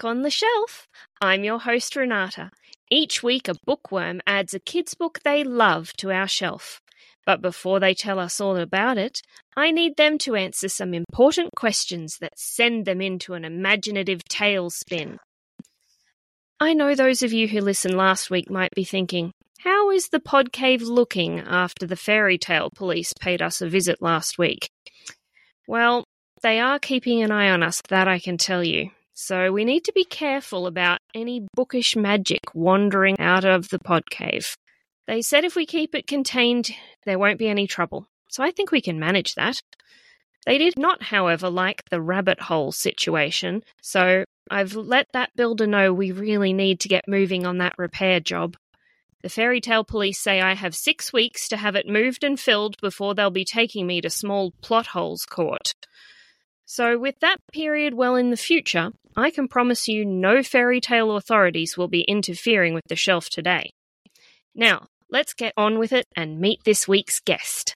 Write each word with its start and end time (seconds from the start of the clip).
back 0.00 0.08
on 0.08 0.22
the 0.22 0.30
shelf. 0.30 0.88
I'm 1.20 1.44
your 1.44 1.60
host, 1.60 1.94
Renata. 1.96 2.50
Each 2.90 3.22
week, 3.22 3.48
a 3.48 3.54
bookworm 3.66 4.20
adds 4.26 4.54
a 4.54 4.58
kid's 4.58 4.94
book 4.94 5.20
they 5.24 5.44
love 5.44 5.92
to 5.98 6.10
our 6.10 6.26
shelf. 6.26 6.80
But 7.26 7.42
before 7.42 7.80
they 7.80 7.94
tell 7.94 8.18
us 8.18 8.40
all 8.40 8.56
about 8.56 8.96
it, 8.98 9.20
I 9.56 9.70
need 9.70 9.96
them 9.96 10.18
to 10.18 10.36
answer 10.36 10.68
some 10.68 10.94
important 10.94 11.50
questions 11.54 12.16
that 12.20 12.32
send 12.38 12.86
them 12.86 13.00
into 13.00 13.34
an 13.34 13.44
imaginative 13.44 14.22
tailspin. 14.24 15.18
I 16.58 16.72
know 16.72 16.94
those 16.94 17.22
of 17.22 17.32
you 17.32 17.46
who 17.48 17.60
listened 17.60 17.96
last 17.96 18.30
week 18.30 18.50
might 18.50 18.72
be 18.74 18.84
thinking, 18.84 19.32
how 19.58 19.90
is 19.90 20.08
the 20.08 20.20
pod 20.20 20.50
cave 20.50 20.82
looking 20.82 21.40
after 21.40 21.86
the 21.86 21.96
fairy 21.96 22.38
tale 22.38 22.70
police 22.74 23.12
paid 23.20 23.42
us 23.42 23.60
a 23.60 23.68
visit 23.68 24.00
last 24.00 24.38
week? 24.38 24.70
Well, 25.68 26.04
they 26.42 26.58
are 26.58 26.78
keeping 26.78 27.22
an 27.22 27.30
eye 27.30 27.50
on 27.50 27.62
us, 27.62 27.82
that 27.90 28.08
I 28.08 28.18
can 28.18 28.38
tell 28.38 28.64
you. 28.64 28.90
So 29.22 29.52
we 29.52 29.66
need 29.66 29.84
to 29.84 29.92
be 29.92 30.04
careful 30.04 30.66
about 30.66 30.98
any 31.14 31.46
bookish 31.54 31.94
magic 31.94 32.40
wandering 32.54 33.20
out 33.20 33.44
of 33.44 33.68
the 33.68 33.78
pod 33.78 34.08
cave. 34.08 34.56
They 35.06 35.20
said 35.20 35.44
if 35.44 35.54
we 35.54 35.66
keep 35.66 35.94
it 35.94 36.06
contained, 36.06 36.70
there 37.04 37.18
won't 37.18 37.38
be 37.38 37.46
any 37.46 37.66
trouble. 37.66 38.06
So 38.30 38.42
I 38.42 38.50
think 38.50 38.72
we 38.72 38.80
can 38.80 38.98
manage 38.98 39.34
that. 39.34 39.60
They 40.46 40.56
did 40.56 40.78
not, 40.78 41.02
however, 41.02 41.50
like 41.50 41.84
the 41.90 42.00
rabbit 42.00 42.40
hole 42.40 42.72
situation, 42.72 43.62
so 43.82 44.24
I've 44.50 44.74
let 44.74 45.06
that 45.12 45.36
builder 45.36 45.66
know 45.66 45.92
we 45.92 46.12
really 46.12 46.54
need 46.54 46.80
to 46.80 46.88
get 46.88 47.06
moving 47.06 47.44
on 47.44 47.58
that 47.58 47.74
repair 47.76 48.20
job. 48.20 48.56
The 49.22 49.28
fairy 49.28 49.60
tale 49.60 49.84
police 49.84 50.18
say 50.18 50.40
I 50.40 50.54
have 50.54 50.74
six 50.74 51.12
weeks 51.12 51.46
to 51.48 51.58
have 51.58 51.76
it 51.76 51.86
moved 51.86 52.24
and 52.24 52.40
filled 52.40 52.80
before 52.80 53.14
they'll 53.14 53.28
be 53.28 53.44
taking 53.44 53.86
me 53.86 54.00
to 54.00 54.08
small 54.08 54.54
plot 54.62 54.86
holes 54.86 55.26
court. 55.26 55.74
So, 56.64 56.96
with 56.98 57.18
that 57.18 57.38
period 57.52 57.94
well 57.94 58.14
in 58.14 58.30
the 58.30 58.36
future, 58.36 58.92
I 59.16 59.30
can 59.30 59.48
promise 59.48 59.88
you 59.88 60.04
no 60.04 60.42
fairy 60.42 60.80
tale 60.80 61.16
authorities 61.16 61.76
will 61.76 61.88
be 61.88 62.02
interfering 62.02 62.74
with 62.74 62.84
the 62.88 62.96
shelf 62.96 63.28
today. 63.28 63.70
Now, 64.54 64.86
let's 65.10 65.34
get 65.34 65.52
on 65.56 65.78
with 65.78 65.92
it 65.92 66.06
and 66.16 66.40
meet 66.40 66.60
this 66.64 66.86
week's 66.86 67.20
guest. 67.20 67.74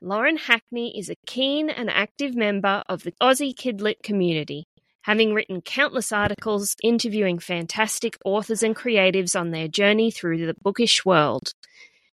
Lauren 0.00 0.36
Hackney 0.36 0.96
is 0.98 1.10
a 1.10 1.16
keen 1.26 1.70
and 1.70 1.90
active 1.90 2.34
member 2.34 2.82
of 2.88 3.02
the 3.02 3.12
Aussie 3.20 3.54
Kidlit 3.54 4.02
community, 4.02 4.64
having 5.02 5.34
written 5.34 5.60
countless 5.60 6.12
articles 6.12 6.76
interviewing 6.82 7.38
fantastic 7.38 8.16
authors 8.24 8.62
and 8.62 8.76
creatives 8.76 9.38
on 9.38 9.50
their 9.50 9.66
journey 9.66 10.10
through 10.10 10.46
the 10.46 10.54
bookish 10.62 11.04
world. 11.04 11.52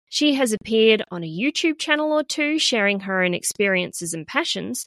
She 0.09 0.33
has 0.33 0.51
appeared 0.51 1.03
on 1.09 1.23
a 1.23 1.27
YouTube 1.27 1.79
channel 1.79 2.11
or 2.11 2.23
two 2.23 2.59
sharing 2.59 2.99
her 3.01 3.23
own 3.23 3.33
experiences 3.33 4.13
and 4.13 4.27
passions, 4.27 4.85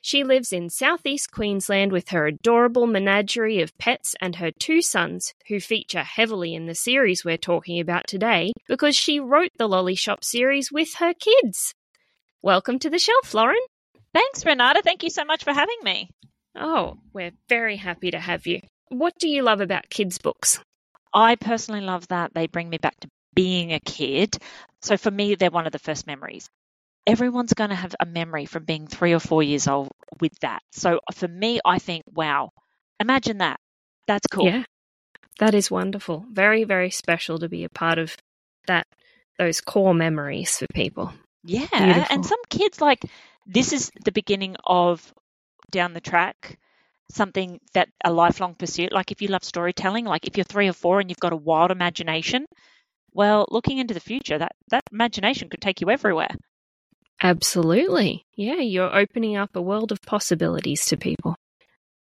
she 0.00 0.22
lives 0.22 0.52
in 0.52 0.70
southeast 0.70 1.32
Queensland 1.32 1.92
with 1.92 2.10
her 2.10 2.26
adorable 2.26 2.86
menagerie 2.86 3.60
of 3.60 3.76
pets 3.78 4.14
and 4.20 4.36
her 4.36 4.50
two 4.50 4.80
sons, 4.80 5.34
who 5.48 5.58
feature 5.60 6.04
heavily 6.04 6.54
in 6.54 6.66
the 6.66 6.74
series 6.74 7.24
we're 7.24 7.36
talking 7.36 7.80
about 7.80 8.06
today 8.06 8.52
because 8.68 8.96
she 8.96 9.18
wrote 9.18 9.50
the 9.58 9.68
Lolly 9.68 9.96
Shop 9.96 10.22
series 10.22 10.70
with 10.70 10.94
her 10.94 11.12
kids. 11.14 11.74
Welcome 12.42 12.78
to 12.80 12.90
the 12.90 12.98
shelf, 12.98 13.34
Lauren. 13.34 13.58
Thanks, 14.14 14.46
Renata. 14.46 14.82
Thank 14.82 15.02
you 15.02 15.10
so 15.10 15.24
much 15.24 15.44
for 15.44 15.52
having 15.52 15.78
me. 15.82 16.10
Oh, 16.56 16.98
we're 17.12 17.32
very 17.48 17.76
happy 17.76 18.12
to 18.12 18.20
have 18.20 18.46
you. 18.46 18.60
What 18.88 19.14
do 19.18 19.28
you 19.28 19.42
love 19.42 19.60
about 19.60 19.90
kids' 19.90 20.18
books? 20.18 20.60
I 21.12 21.34
personally 21.34 21.80
love 21.80 22.06
that 22.08 22.34
they 22.34 22.46
bring 22.46 22.68
me 22.70 22.78
back 22.78 22.98
to 23.00 23.08
being 23.34 23.72
a 23.72 23.80
kid. 23.80 24.36
So 24.82 24.96
for 24.96 25.10
me, 25.10 25.34
they're 25.34 25.50
one 25.50 25.66
of 25.66 25.72
the 25.72 25.78
first 25.78 26.06
memories 26.06 26.48
everyone's 27.08 27.54
going 27.54 27.70
to 27.70 27.76
have 27.76 27.94
a 27.98 28.06
memory 28.06 28.44
from 28.44 28.64
being 28.64 28.86
three 28.86 29.14
or 29.14 29.18
four 29.18 29.42
years 29.42 29.66
old 29.66 29.88
with 30.20 30.38
that. 30.40 30.62
So 30.72 31.00
for 31.14 31.26
me, 31.26 31.60
I 31.64 31.78
think, 31.78 32.04
wow, 32.14 32.50
imagine 33.00 33.38
that. 33.38 33.58
That's 34.06 34.26
cool. 34.26 34.46
Yeah, 34.46 34.64
that 35.38 35.54
is 35.54 35.70
wonderful. 35.70 36.24
Very, 36.30 36.64
very 36.64 36.90
special 36.90 37.38
to 37.38 37.48
be 37.48 37.64
a 37.64 37.68
part 37.68 37.98
of 37.98 38.14
that, 38.66 38.86
those 39.38 39.60
core 39.60 39.94
memories 39.94 40.58
for 40.58 40.66
people. 40.74 41.12
Yeah. 41.44 41.66
Beautiful. 41.66 42.06
And 42.10 42.26
some 42.26 42.40
kids, 42.50 42.80
like, 42.80 43.02
this 43.46 43.72
is 43.72 43.90
the 44.04 44.12
beginning 44.12 44.56
of 44.64 45.12
down 45.70 45.94
the 45.94 46.00
track 46.00 46.58
something 47.10 47.58
that 47.72 47.88
a 48.04 48.12
lifelong 48.12 48.54
pursuit 48.54 48.92
like 48.92 49.10
if 49.10 49.22
you 49.22 49.28
love 49.28 49.42
storytelling 49.42 50.04
like 50.04 50.26
if 50.26 50.36
you're 50.36 50.44
three 50.44 50.68
or 50.68 50.74
four 50.74 51.00
and 51.00 51.10
you've 51.10 51.20
got 51.20 51.32
a 51.32 51.36
wild 51.36 51.70
imagination 51.70 52.44
well 53.14 53.46
looking 53.50 53.78
into 53.78 53.94
the 53.94 54.00
future 54.00 54.38
that 54.38 54.52
that 54.70 54.82
imagination 54.92 55.48
could 55.48 55.60
take 55.60 55.80
you 55.80 55.88
everywhere 55.90 56.28
Absolutely. 57.22 58.24
Yeah, 58.34 58.60
you're 58.60 58.94
opening 58.94 59.36
up 59.36 59.56
a 59.56 59.62
world 59.62 59.92
of 59.92 60.00
possibilities 60.02 60.86
to 60.86 60.96
people. 60.96 61.36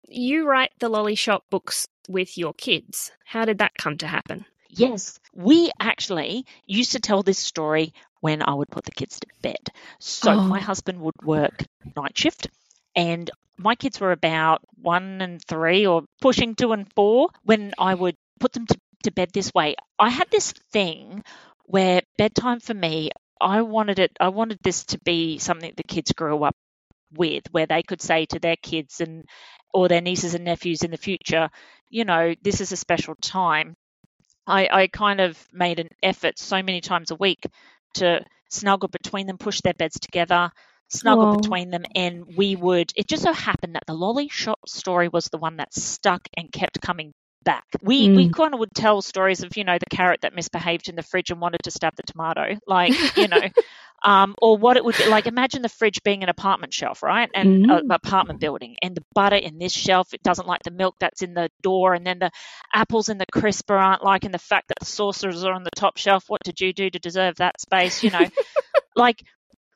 You 0.08 0.46
write 0.46 0.72
the 0.78 0.88
Lolly 0.88 1.14
Shop 1.14 1.44
books 1.50 1.86
with 2.08 2.36
your 2.36 2.54
kids. 2.54 3.12
How 3.24 3.44
did 3.44 3.58
that 3.58 3.72
come 3.78 3.98
to 3.98 4.06
happen? 4.06 4.44
Yes, 4.68 5.20
we 5.34 5.70
actually 5.78 6.46
used 6.66 6.92
to 6.92 7.00
tell 7.00 7.22
this 7.22 7.38
story 7.38 7.92
when 8.20 8.42
I 8.42 8.54
would 8.54 8.70
put 8.70 8.84
the 8.84 8.90
kids 8.90 9.20
to 9.20 9.26
bed. 9.42 9.68
So 9.98 10.32
oh. 10.32 10.40
my 10.40 10.60
husband 10.60 11.00
would 11.00 11.22
work 11.22 11.62
night 11.94 12.16
shift 12.16 12.48
and 12.96 13.30
my 13.58 13.74
kids 13.74 14.00
were 14.00 14.12
about 14.12 14.62
one 14.80 15.20
and 15.20 15.42
three 15.44 15.86
or 15.86 16.04
pushing 16.20 16.54
two 16.54 16.72
and 16.72 16.90
four 16.94 17.28
when 17.42 17.74
I 17.78 17.94
would 17.94 18.16
put 18.40 18.52
them 18.52 18.66
to, 18.66 18.78
to 19.04 19.12
bed 19.12 19.30
this 19.32 19.52
way. 19.54 19.76
I 19.98 20.08
had 20.08 20.30
this 20.30 20.52
thing 20.72 21.22
where 21.64 22.02
bedtime 22.16 22.60
for 22.60 22.74
me, 22.74 23.10
I 23.42 23.62
wanted 23.62 23.98
it. 23.98 24.12
I 24.20 24.28
wanted 24.28 24.58
this 24.62 24.84
to 24.86 24.98
be 25.04 25.38
something 25.38 25.72
the 25.76 25.82
kids 25.82 26.12
grew 26.12 26.42
up 26.44 26.56
with, 27.12 27.44
where 27.52 27.66
they 27.66 27.82
could 27.82 28.00
say 28.02 28.26
to 28.26 28.38
their 28.38 28.56
kids 28.56 29.00
and 29.00 29.24
or 29.74 29.88
their 29.88 30.00
nieces 30.00 30.34
and 30.34 30.44
nephews 30.44 30.82
in 30.82 30.90
the 30.90 30.96
future, 30.96 31.50
you 31.90 32.04
know, 32.04 32.34
this 32.42 32.60
is 32.60 32.72
a 32.72 32.76
special 32.76 33.14
time. 33.20 33.74
I, 34.46 34.68
I 34.70 34.86
kind 34.88 35.20
of 35.20 35.38
made 35.52 35.78
an 35.80 35.88
effort 36.02 36.38
so 36.38 36.62
many 36.62 36.80
times 36.80 37.10
a 37.10 37.16
week 37.16 37.44
to 37.94 38.24
snuggle 38.50 38.88
between 38.88 39.26
them, 39.26 39.38
push 39.38 39.60
their 39.62 39.74
beds 39.74 39.98
together, 39.98 40.50
snuggle 40.88 41.36
between 41.36 41.70
them, 41.70 41.84
and 41.94 42.24
we 42.36 42.56
would. 42.56 42.92
It 42.96 43.08
just 43.08 43.22
so 43.22 43.32
happened 43.32 43.76
that 43.76 43.84
the 43.86 43.94
lolly 43.94 44.28
shop 44.28 44.60
story 44.68 45.08
was 45.08 45.26
the 45.26 45.38
one 45.38 45.56
that 45.56 45.74
stuck 45.74 46.28
and 46.36 46.52
kept 46.52 46.80
coming 46.80 47.14
back. 47.44 47.64
We 47.82 48.08
mm. 48.08 48.16
we 48.16 48.28
kind 48.30 48.54
of 48.54 48.60
would 48.60 48.74
tell 48.74 49.02
stories 49.02 49.42
of 49.42 49.56
you 49.56 49.64
know 49.64 49.78
the 49.78 49.86
carrot 49.86 50.22
that 50.22 50.34
misbehaved 50.34 50.88
in 50.88 50.96
the 50.96 51.02
fridge 51.02 51.30
and 51.30 51.40
wanted 51.40 51.62
to 51.64 51.70
stab 51.70 51.94
the 51.96 52.02
tomato, 52.02 52.56
like 52.66 52.94
you 53.16 53.28
know, 53.28 53.42
um, 54.04 54.34
or 54.40 54.56
what 54.56 54.76
it 54.76 54.84
would 54.84 54.96
be 54.96 55.06
like. 55.06 55.26
Imagine 55.26 55.62
the 55.62 55.68
fridge 55.68 56.02
being 56.02 56.22
an 56.22 56.28
apartment 56.28 56.72
shelf, 56.72 57.02
right, 57.02 57.30
and 57.34 57.66
mm. 57.66 57.78
an 57.78 57.90
apartment 57.90 58.40
building, 58.40 58.76
and 58.82 58.94
the 58.94 59.04
butter 59.14 59.36
in 59.36 59.58
this 59.58 59.72
shelf 59.72 60.12
it 60.14 60.22
doesn't 60.22 60.48
like 60.48 60.62
the 60.62 60.70
milk 60.70 60.96
that's 61.00 61.22
in 61.22 61.34
the 61.34 61.50
door, 61.62 61.94
and 61.94 62.06
then 62.06 62.18
the 62.18 62.30
apples 62.74 63.08
in 63.08 63.18
the 63.18 63.26
crisper 63.32 63.76
aren't 63.76 64.04
liking 64.04 64.32
the 64.32 64.38
fact 64.38 64.68
that 64.68 64.78
the 64.80 64.86
saucers 64.86 65.44
are 65.44 65.52
on 65.52 65.64
the 65.64 65.70
top 65.76 65.96
shelf. 65.96 66.24
What 66.28 66.42
did 66.44 66.60
you 66.60 66.72
do 66.72 66.90
to 66.90 66.98
deserve 66.98 67.36
that 67.36 67.60
space? 67.60 68.02
You 68.02 68.10
know, 68.10 68.28
like 68.96 69.22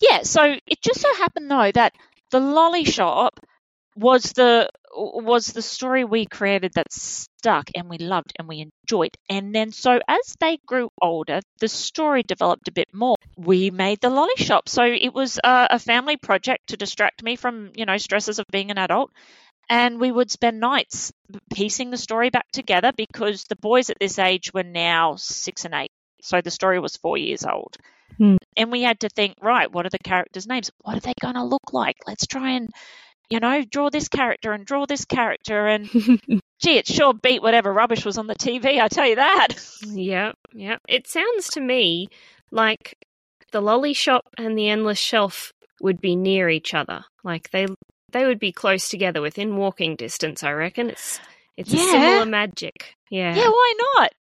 yeah. 0.01 0.23
So 0.23 0.43
it 0.43 0.83
just 0.83 1.01
so 1.01 1.15
happened 1.15 1.51
though 1.51 1.73
that 1.73 1.95
the 2.31 2.41
lolly 2.41 2.85
shop 2.85 3.41
was 3.97 4.33
the 4.33 4.69
was 4.95 5.53
the 5.53 5.63
story 5.63 6.05
we 6.05 6.27
created 6.27 6.73
that 6.75 6.93
stuck 6.93 7.71
and 7.75 7.89
we 7.89 7.99
loved 7.99 8.33
and 8.39 8.49
we 8.49 8.61
enjoyed. 8.61 9.17
And 9.29 9.55
then 9.55 9.73
so 9.73 10.01
as 10.09 10.37
they 10.41 10.59
grew 10.67 10.91
older, 11.03 11.41
the 11.61 11.69
story 11.69 12.23
developed 12.23 12.69
a 12.69 12.73
bit 12.73 12.89
more. 12.93 13.17
We 13.37 13.71
made 13.71 14.01
the 14.01 14.11
lolly 14.11 14.37
shop. 14.37 14.69
So 14.69 14.85
it 14.85 15.13
was 15.13 15.39
a, 15.43 15.69
a 15.73 15.79
family 15.79 16.17
project 16.17 16.69
to 16.69 16.77
distract 16.77 17.23
me 17.23 17.37
from, 17.37 17.73
you 17.75 17.85
know, 17.85 17.99
stresses 17.99 18.39
of 18.39 18.47
being 18.51 18.71
an 18.71 18.79
adult. 18.79 19.11
And 19.69 20.01
we 20.01 20.13
would 20.13 20.31
spend 20.31 20.61
nights 20.61 21.13
piecing 21.53 21.91
the 21.91 21.97
story 21.97 22.31
back 22.31 22.47
together 22.53 22.93
because 22.97 23.45
the 23.45 23.57
boys 23.57 23.91
at 23.91 23.99
this 23.99 24.19
age 24.19 24.53
were 24.55 24.63
now 24.63 25.17
six 25.17 25.65
and 25.65 25.75
eight. 25.75 25.91
So 26.23 26.41
the 26.41 26.51
story 26.51 26.79
was 26.79 26.97
four 26.97 27.19
years 27.19 27.45
old. 27.45 27.77
Hmm. 28.19 28.37
And 28.57 28.71
we 28.71 28.83
had 28.83 29.01
to 29.01 29.09
think, 29.09 29.35
right, 29.43 29.71
what 29.71 29.85
are 29.85 29.91
the 29.91 29.99
characters' 29.99 30.47
names? 30.47 30.71
What 30.81 30.97
are 30.97 31.01
they 31.01 31.13
going 31.21 31.35
to 31.35 31.45
look 31.45 31.73
like? 31.73 31.97
Let's 32.07 32.27
try 32.27 32.53
and 32.53 32.71
you 33.31 33.41
know, 33.41 33.65
draw 33.65 33.91
this 33.91 34.09
character 34.09 34.53
and 34.53 34.65
draw 34.65 34.87
this 34.87 35.05
character. 35.05 35.67
And 35.67 35.89
gee, 36.61 36.79
it 36.79 36.87
sure 36.87 37.15
beat 37.15 37.43
whatever 37.43 37.73
rubbish 37.73 38.05
was 38.05 38.19
on 38.19 38.27
the 38.27 38.35
TV, 38.35 38.81
I 38.81 38.89
tell 38.89 39.07
you 39.07 39.17
that. 39.17 39.49
Yeah, 39.83 40.33
yeah. 40.53 40.77
It 40.89 41.07
sounds 41.07 41.49
to 41.51 41.61
me 41.61 42.09
like 42.51 42.97
the 43.53 43.61
lolly 43.61 43.93
shop 43.93 44.25
and 44.39 44.57
the 44.57 44.69
endless 44.69 44.99
shelf 44.99 45.53
would 45.81 46.01
be 46.01 46.17
near 46.17 46.49
each 46.49 46.75
other. 46.75 47.05
Like 47.25 47.51
they 47.51 47.67
they 48.13 48.25
would 48.25 48.39
be 48.39 48.53
close 48.53 48.89
together 48.89 49.21
within 49.21 49.57
walking 49.57 49.97
distance, 49.97 50.43
I 50.43 50.53
reckon. 50.53 50.91
It's 50.91 51.21
it's 51.57 51.73
yeah. 51.73 51.81
a 51.81 51.91
similar 51.91 52.27
magic. 52.27 52.95
Yeah. 53.11 53.35
Yeah, 53.35 53.49
why 53.49 53.75
not? 53.97 54.13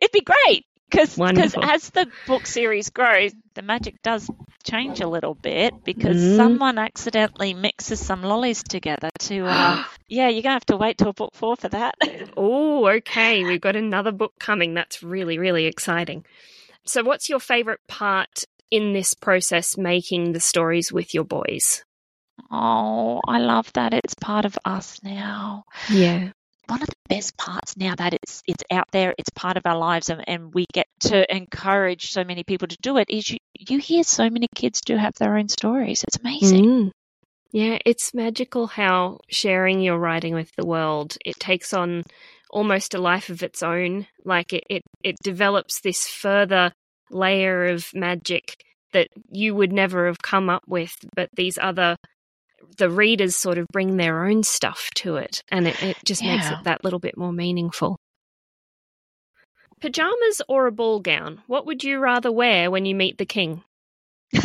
It'd 0.00 0.12
be 0.12 0.20
great. 0.20 0.66
Because 0.90 1.18
as 1.60 1.90
the 1.90 2.08
book 2.26 2.46
series 2.46 2.90
grows, 2.90 3.32
the 3.54 3.62
magic 3.62 4.02
does 4.02 4.30
change 4.64 5.00
a 5.00 5.08
little 5.08 5.34
bit 5.34 5.84
because 5.84 6.16
mm. 6.16 6.36
someone 6.36 6.78
accidentally 6.78 7.54
mixes 7.54 8.00
some 8.00 8.22
lollies 8.22 8.62
together 8.62 9.10
to. 9.20 9.46
Uh, 9.46 9.84
yeah, 10.08 10.28
you're 10.28 10.42
gonna 10.42 10.54
have 10.54 10.66
to 10.66 10.76
wait 10.76 10.98
till 10.98 11.12
book 11.12 11.34
four 11.34 11.56
for 11.56 11.68
that. 11.68 11.94
oh, 12.36 12.88
okay. 12.88 13.44
We've 13.44 13.60
got 13.60 13.76
another 13.76 14.12
book 14.12 14.34
coming. 14.38 14.74
That's 14.74 15.02
really 15.02 15.38
really 15.38 15.66
exciting. 15.66 16.24
So, 16.84 17.02
what's 17.02 17.28
your 17.28 17.40
favorite 17.40 17.80
part 17.88 18.44
in 18.70 18.92
this 18.92 19.14
process 19.14 19.76
making 19.76 20.32
the 20.32 20.40
stories 20.40 20.92
with 20.92 21.14
your 21.14 21.24
boys? 21.24 21.84
Oh, 22.50 23.20
I 23.26 23.38
love 23.38 23.72
that 23.72 23.94
it's 23.94 24.14
part 24.14 24.44
of 24.44 24.58
us 24.64 25.00
now. 25.02 25.64
Yeah. 25.90 26.30
One 26.68 26.82
of 26.82 26.88
the 26.88 26.96
best 27.08 27.36
parts 27.36 27.76
now 27.76 27.94
that 27.94 28.14
it's 28.14 28.42
it's 28.46 28.64
out 28.70 28.88
there, 28.90 29.14
it's 29.18 29.30
part 29.30 29.56
of 29.56 29.66
our 29.66 29.78
lives, 29.78 30.10
and, 30.10 30.24
and 30.26 30.52
we 30.52 30.66
get 30.72 30.86
to 31.00 31.34
encourage 31.34 32.10
so 32.10 32.24
many 32.24 32.42
people 32.42 32.68
to 32.68 32.76
do 32.82 32.96
it. 32.96 33.08
Is 33.08 33.30
you 33.30 33.38
you 33.58 33.78
hear 33.78 34.02
so 34.02 34.28
many 34.28 34.48
kids 34.54 34.80
do 34.80 34.96
have 34.96 35.14
their 35.14 35.36
own 35.36 35.48
stories. 35.48 36.04
It's 36.04 36.18
amazing. 36.18 36.64
Mm. 36.64 36.90
Yeah, 37.52 37.78
it's 37.86 38.12
magical 38.12 38.66
how 38.66 39.20
sharing 39.28 39.80
your 39.80 39.98
writing 39.98 40.34
with 40.34 40.50
the 40.56 40.66
world, 40.66 41.16
it 41.24 41.36
takes 41.38 41.72
on 41.72 42.02
almost 42.50 42.94
a 42.94 42.98
life 42.98 43.30
of 43.30 43.42
its 43.42 43.62
own. 43.62 44.06
Like 44.24 44.52
it, 44.52 44.64
it, 44.68 44.82
it 45.02 45.16
develops 45.22 45.80
this 45.80 46.06
further 46.06 46.72
layer 47.10 47.66
of 47.66 47.88
magic 47.94 48.62
that 48.92 49.08
you 49.30 49.54
would 49.54 49.72
never 49.72 50.06
have 50.06 50.18
come 50.22 50.50
up 50.50 50.64
with, 50.66 50.94
but 51.14 51.28
these 51.34 51.58
other 51.58 51.96
the 52.76 52.90
readers 52.90 53.36
sort 53.36 53.58
of 53.58 53.66
bring 53.72 53.96
their 53.96 54.26
own 54.26 54.42
stuff 54.42 54.88
to 54.96 55.16
it 55.16 55.42
and 55.50 55.66
it, 55.68 55.82
it 55.82 55.96
just 56.04 56.22
makes 56.22 56.46
it 56.48 56.64
that 56.64 56.84
little 56.84 56.98
bit 56.98 57.16
more 57.16 57.32
meaningful. 57.32 57.96
Pajamas 59.80 60.42
or 60.48 60.66
a 60.66 60.72
ball 60.72 61.00
gown? 61.00 61.42
What 61.46 61.66
would 61.66 61.84
you 61.84 61.98
rather 61.98 62.32
wear 62.32 62.70
when 62.70 62.86
you 62.86 62.94
meet 62.94 63.18
the 63.18 63.26
king? 63.26 63.62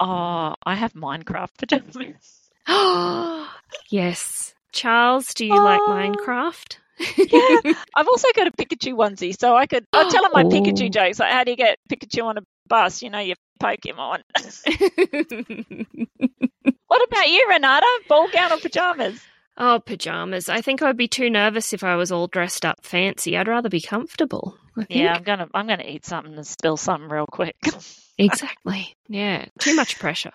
oh, 0.00 0.54
I 0.64 0.74
have 0.74 0.94
Minecraft 0.94 1.50
pajamas. 1.58 2.50
yes. 3.90 4.54
Charles, 4.72 5.34
do 5.34 5.44
you 5.44 5.56
like 5.60 5.80
Oh. 5.84 5.90
Minecraft? 5.90 6.76
Yeah. 7.16 7.72
I've 7.96 8.08
also 8.08 8.28
got 8.36 8.46
a 8.46 8.50
Pikachu 8.52 8.94
onesie, 8.94 9.36
so 9.38 9.56
I 9.56 9.66
could. 9.66 9.84
I'll 9.92 10.10
tell 10.10 10.24
him 10.24 10.30
my 10.32 10.42
Oh. 10.42 10.48
Pikachu 10.48 10.90
jokes. 10.92 11.18
Like, 11.18 11.32
how 11.32 11.44
do 11.44 11.50
you 11.50 11.56
get 11.56 11.78
Pikachu 11.90 12.24
on 12.24 12.38
a 12.38 12.42
bus? 12.68 13.02
You 13.02 13.10
know, 13.10 13.18
you 13.20 13.34
Pokemon. 13.62 14.20
what 16.90 17.08
about 17.08 17.28
you, 17.28 17.46
Renata? 17.48 17.86
Ball 18.08 18.28
gown 18.32 18.52
or 18.52 18.58
pajamas? 18.58 19.20
oh, 19.56 19.80
pajamas. 19.84 20.48
I 20.48 20.60
think 20.60 20.82
I'd 20.82 20.96
be 20.96 21.06
too 21.08 21.30
nervous 21.30 21.72
if 21.72 21.84
I 21.84 21.94
was 21.96 22.10
all 22.10 22.26
dressed 22.26 22.64
up 22.66 22.84
fancy. 22.84 23.36
I'd 23.36 23.46
rather 23.48 23.68
be 23.68 23.80
comfortable. 23.80 24.56
Yeah, 24.88 25.14
I'm 25.14 25.22
gonna. 25.22 25.48
I'm 25.52 25.66
gonna 25.66 25.84
eat 25.86 26.04
something 26.06 26.34
and 26.34 26.46
spill 26.46 26.76
something 26.76 27.08
real 27.08 27.26
quick. 27.26 27.56
Exactly. 28.18 28.94
Yeah. 29.08 29.46
Too 29.60 29.74
much 29.74 29.98
pressure. 29.98 30.32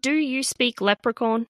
Do 0.00 0.12
you 0.12 0.42
speak 0.42 0.80
leprechaun? 0.80 1.46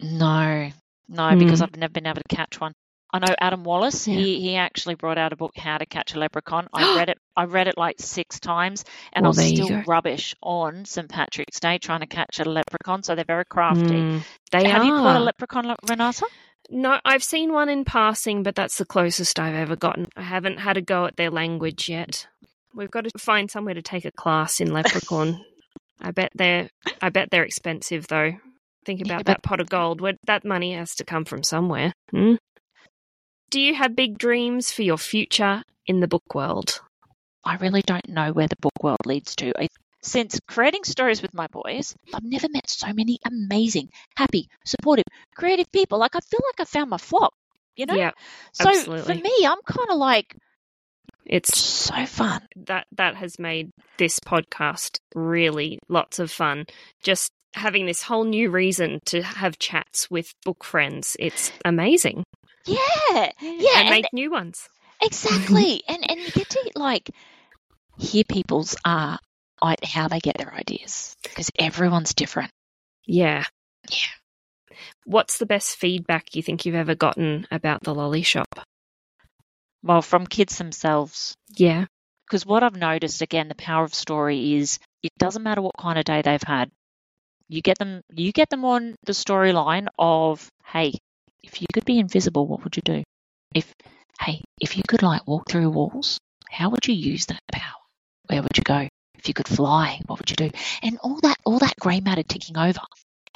no, 0.00 0.70
no, 1.08 1.36
because 1.36 1.60
Hmm. 1.60 1.64
I've 1.64 1.76
never 1.76 1.92
been 1.92 2.06
able 2.06 2.22
to 2.28 2.36
catch 2.36 2.58
one. 2.60 2.72
I 3.12 3.18
know 3.18 3.34
Adam 3.40 3.64
Wallace. 3.64 4.06
Yeah. 4.06 4.16
He 4.16 4.40
he 4.40 4.56
actually 4.56 4.94
brought 4.94 5.18
out 5.18 5.32
a 5.32 5.36
book, 5.36 5.52
How 5.56 5.78
to 5.78 5.86
Catch 5.86 6.14
a 6.14 6.18
Leprechaun. 6.18 6.68
I 6.72 6.96
read 6.98 7.08
it. 7.08 7.18
I 7.36 7.44
read 7.44 7.66
it 7.68 7.76
like 7.76 7.96
six 7.98 8.38
times, 8.40 8.84
and 9.12 9.24
Well, 9.24 9.32
I 9.36 9.42
was 9.42 9.48
still 9.48 9.82
rubbish 9.86 10.34
on 10.42 10.84
St 10.84 11.08
Patrick's 11.08 11.58
Day 11.60 11.78
trying 11.78 12.00
to 12.00 12.06
catch 12.06 12.38
a 12.40 12.44
leprechaun. 12.44 13.02
So 13.02 13.14
they're 13.14 13.24
very 13.24 13.44
crafty. 13.44 13.82
Mm, 13.82 14.22
they 14.52 14.68
Have 14.68 14.82
are. 14.82 14.84
you 14.84 14.92
caught 14.92 15.16
a 15.16 15.20
leprechaun, 15.20 15.74
Renata? 15.88 16.26
no, 16.70 16.98
I've 17.04 17.24
seen 17.24 17.52
one 17.52 17.68
in 17.68 17.84
passing, 17.84 18.42
but 18.44 18.54
that's 18.54 18.78
the 18.78 18.84
closest 18.84 19.40
I've 19.40 19.54
ever 19.56 19.74
gotten. 19.76 20.06
I 20.16 20.22
haven't 20.22 20.58
had 20.58 20.76
a 20.76 20.82
go 20.82 21.06
at 21.06 21.16
their 21.16 21.30
language 21.30 21.88
yet. 21.88 22.26
We've 22.74 22.90
got 22.90 23.04
to 23.04 23.10
find 23.18 23.50
somewhere 23.50 23.74
to 23.74 23.82
take 23.82 24.04
a 24.04 24.12
class 24.12 24.60
in 24.60 24.72
leprechaun. 24.72 25.44
I 26.00 26.12
bet 26.12 26.30
they're. 26.34 26.68
I 27.02 27.08
bet 27.10 27.28
they're 27.30 27.42
expensive 27.44 28.06
though. 28.06 28.32
Think 28.86 29.00
Yeah, 29.00 29.06
about 29.14 29.18
but- 29.18 29.26
that 29.26 29.42
pot 29.42 29.60
of 29.60 29.68
gold. 29.68 30.00
Where 30.00 30.14
that 30.26 30.44
money 30.44 30.74
has 30.74 30.94
to 30.96 31.04
come 31.04 31.24
from 31.24 31.42
somewhere. 31.42 31.92
Hmm? 32.12 32.34
Do 33.50 33.60
you 33.60 33.74
have 33.74 33.96
big 33.96 34.16
dreams 34.16 34.70
for 34.70 34.82
your 34.82 34.96
future 34.96 35.64
in 35.86 35.98
the 35.98 36.06
book 36.06 36.34
world? 36.34 36.80
I 37.44 37.56
really 37.56 37.82
don't 37.82 38.08
know 38.08 38.32
where 38.32 38.46
the 38.46 38.56
book 38.60 38.82
world 38.82 39.04
leads 39.06 39.34
to. 39.36 39.52
I, 39.60 39.68
since 40.02 40.38
creating 40.46 40.84
stories 40.84 41.20
with 41.20 41.34
my 41.34 41.48
boys, 41.48 41.96
I've 42.14 42.22
never 42.22 42.46
met 42.48 42.70
so 42.70 42.92
many 42.92 43.18
amazing, 43.26 43.88
happy, 44.16 44.46
supportive, 44.64 45.04
creative 45.34 45.70
people. 45.72 45.98
Like 45.98 46.14
I 46.14 46.20
feel 46.20 46.40
like 46.46 46.60
I 46.60 46.64
found 46.64 46.90
my 46.90 46.98
flock. 46.98 47.34
You 47.76 47.86
know. 47.86 47.94
Yeah, 47.94 48.12
so 48.52 48.68
absolutely. 48.68 49.14
for 49.14 49.20
me, 49.20 49.46
I'm 49.46 49.62
kind 49.64 49.90
of 49.90 49.96
like 49.96 50.36
it's 51.26 51.58
so 51.58 52.06
fun. 52.06 52.42
that 52.66 52.86
that 52.92 53.16
has 53.16 53.38
made 53.38 53.70
this 53.98 54.20
podcast 54.20 54.98
really 55.14 55.78
lots 55.88 56.18
of 56.18 56.30
fun. 56.30 56.66
Just 57.02 57.32
having 57.54 57.86
this 57.86 58.02
whole 58.02 58.24
new 58.24 58.50
reason 58.50 59.00
to 59.06 59.22
have 59.22 59.58
chats 59.58 60.08
with 60.10 60.32
book 60.44 60.62
friends. 60.62 61.16
It's 61.18 61.50
amazing. 61.64 62.24
Yeah, 62.70 63.32
yeah, 63.40 63.78
and 63.78 63.88
and 63.88 63.90
make 63.90 64.12
new 64.12 64.30
ones. 64.30 64.68
exactly. 65.02 65.82
and 65.88 66.10
and 66.10 66.20
you 66.20 66.30
get 66.30 66.50
to 66.50 66.70
like 66.76 67.10
hear 67.98 68.24
people's 68.24 68.76
uh 68.84 69.18
how 69.84 70.08
they 70.08 70.20
get 70.20 70.38
their 70.38 70.54
ideas 70.54 71.16
because 71.22 71.50
everyone's 71.58 72.14
different. 72.14 72.50
Yeah. 73.06 73.44
Yeah. 73.90 74.76
What's 75.04 75.38
the 75.38 75.46
best 75.46 75.76
feedback 75.76 76.34
you 76.34 76.42
think 76.42 76.64
you've 76.64 76.74
ever 76.74 76.94
gotten 76.94 77.46
about 77.50 77.82
the 77.82 77.94
lolly 77.94 78.22
shop? 78.22 78.48
Well, 79.82 80.02
from 80.02 80.26
kids 80.26 80.58
themselves. 80.58 81.34
Yeah. 81.56 81.86
Because 82.26 82.46
what 82.46 82.62
I've 82.62 82.76
noticed 82.76 83.22
again, 83.22 83.48
the 83.48 83.54
power 83.54 83.84
of 83.84 83.94
story 83.94 84.54
is 84.54 84.78
it 85.02 85.12
doesn't 85.18 85.42
matter 85.42 85.62
what 85.62 85.76
kind 85.78 85.98
of 85.98 86.04
day 86.04 86.22
they've 86.22 86.42
had. 86.42 86.70
You 87.48 87.60
get 87.62 87.78
them 87.78 88.02
you 88.14 88.32
get 88.32 88.48
them 88.48 88.64
on 88.64 88.94
the 89.04 89.12
storyline 89.12 89.88
of, 89.98 90.48
hey, 90.64 90.92
if 91.42 91.60
you 91.60 91.66
could 91.72 91.84
be 91.84 91.98
invisible, 91.98 92.46
what 92.46 92.64
would 92.64 92.76
you 92.76 92.82
do? 92.84 93.02
If 93.54 93.74
hey, 94.20 94.42
if 94.60 94.76
you 94.76 94.82
could 94.86 95.02
like 95.02 95.26
walk 95.26 95.48
through 95.48 95.70
walls, 95.70 96.18
how 96.50 96.70
would 96.70 96.86
you 96.86 96.94
use 96.94 97.26
that 97.26 97.42
power? 97.52 97.80
Where 98.28 98.42
would 98.42 98.56
you 98.56 98.62
go? 98.64 98.88
If 99.18 99.28
you 99.28 99.34
could 99.34 99.48
fly, 99.48 100.00
what 100.06 100.18
would 100.18 100.30
you 100.30 100.36
do? 100.36 100.50
And 100.82 100.98
all 101.02 101.20
that 101.22 101.36
all 101.44 101.58
that 101.58 101.76
grey 101.80 102.00
matter 102.00 102.22
ticking 102.22 102.56
over. 102.58 102.80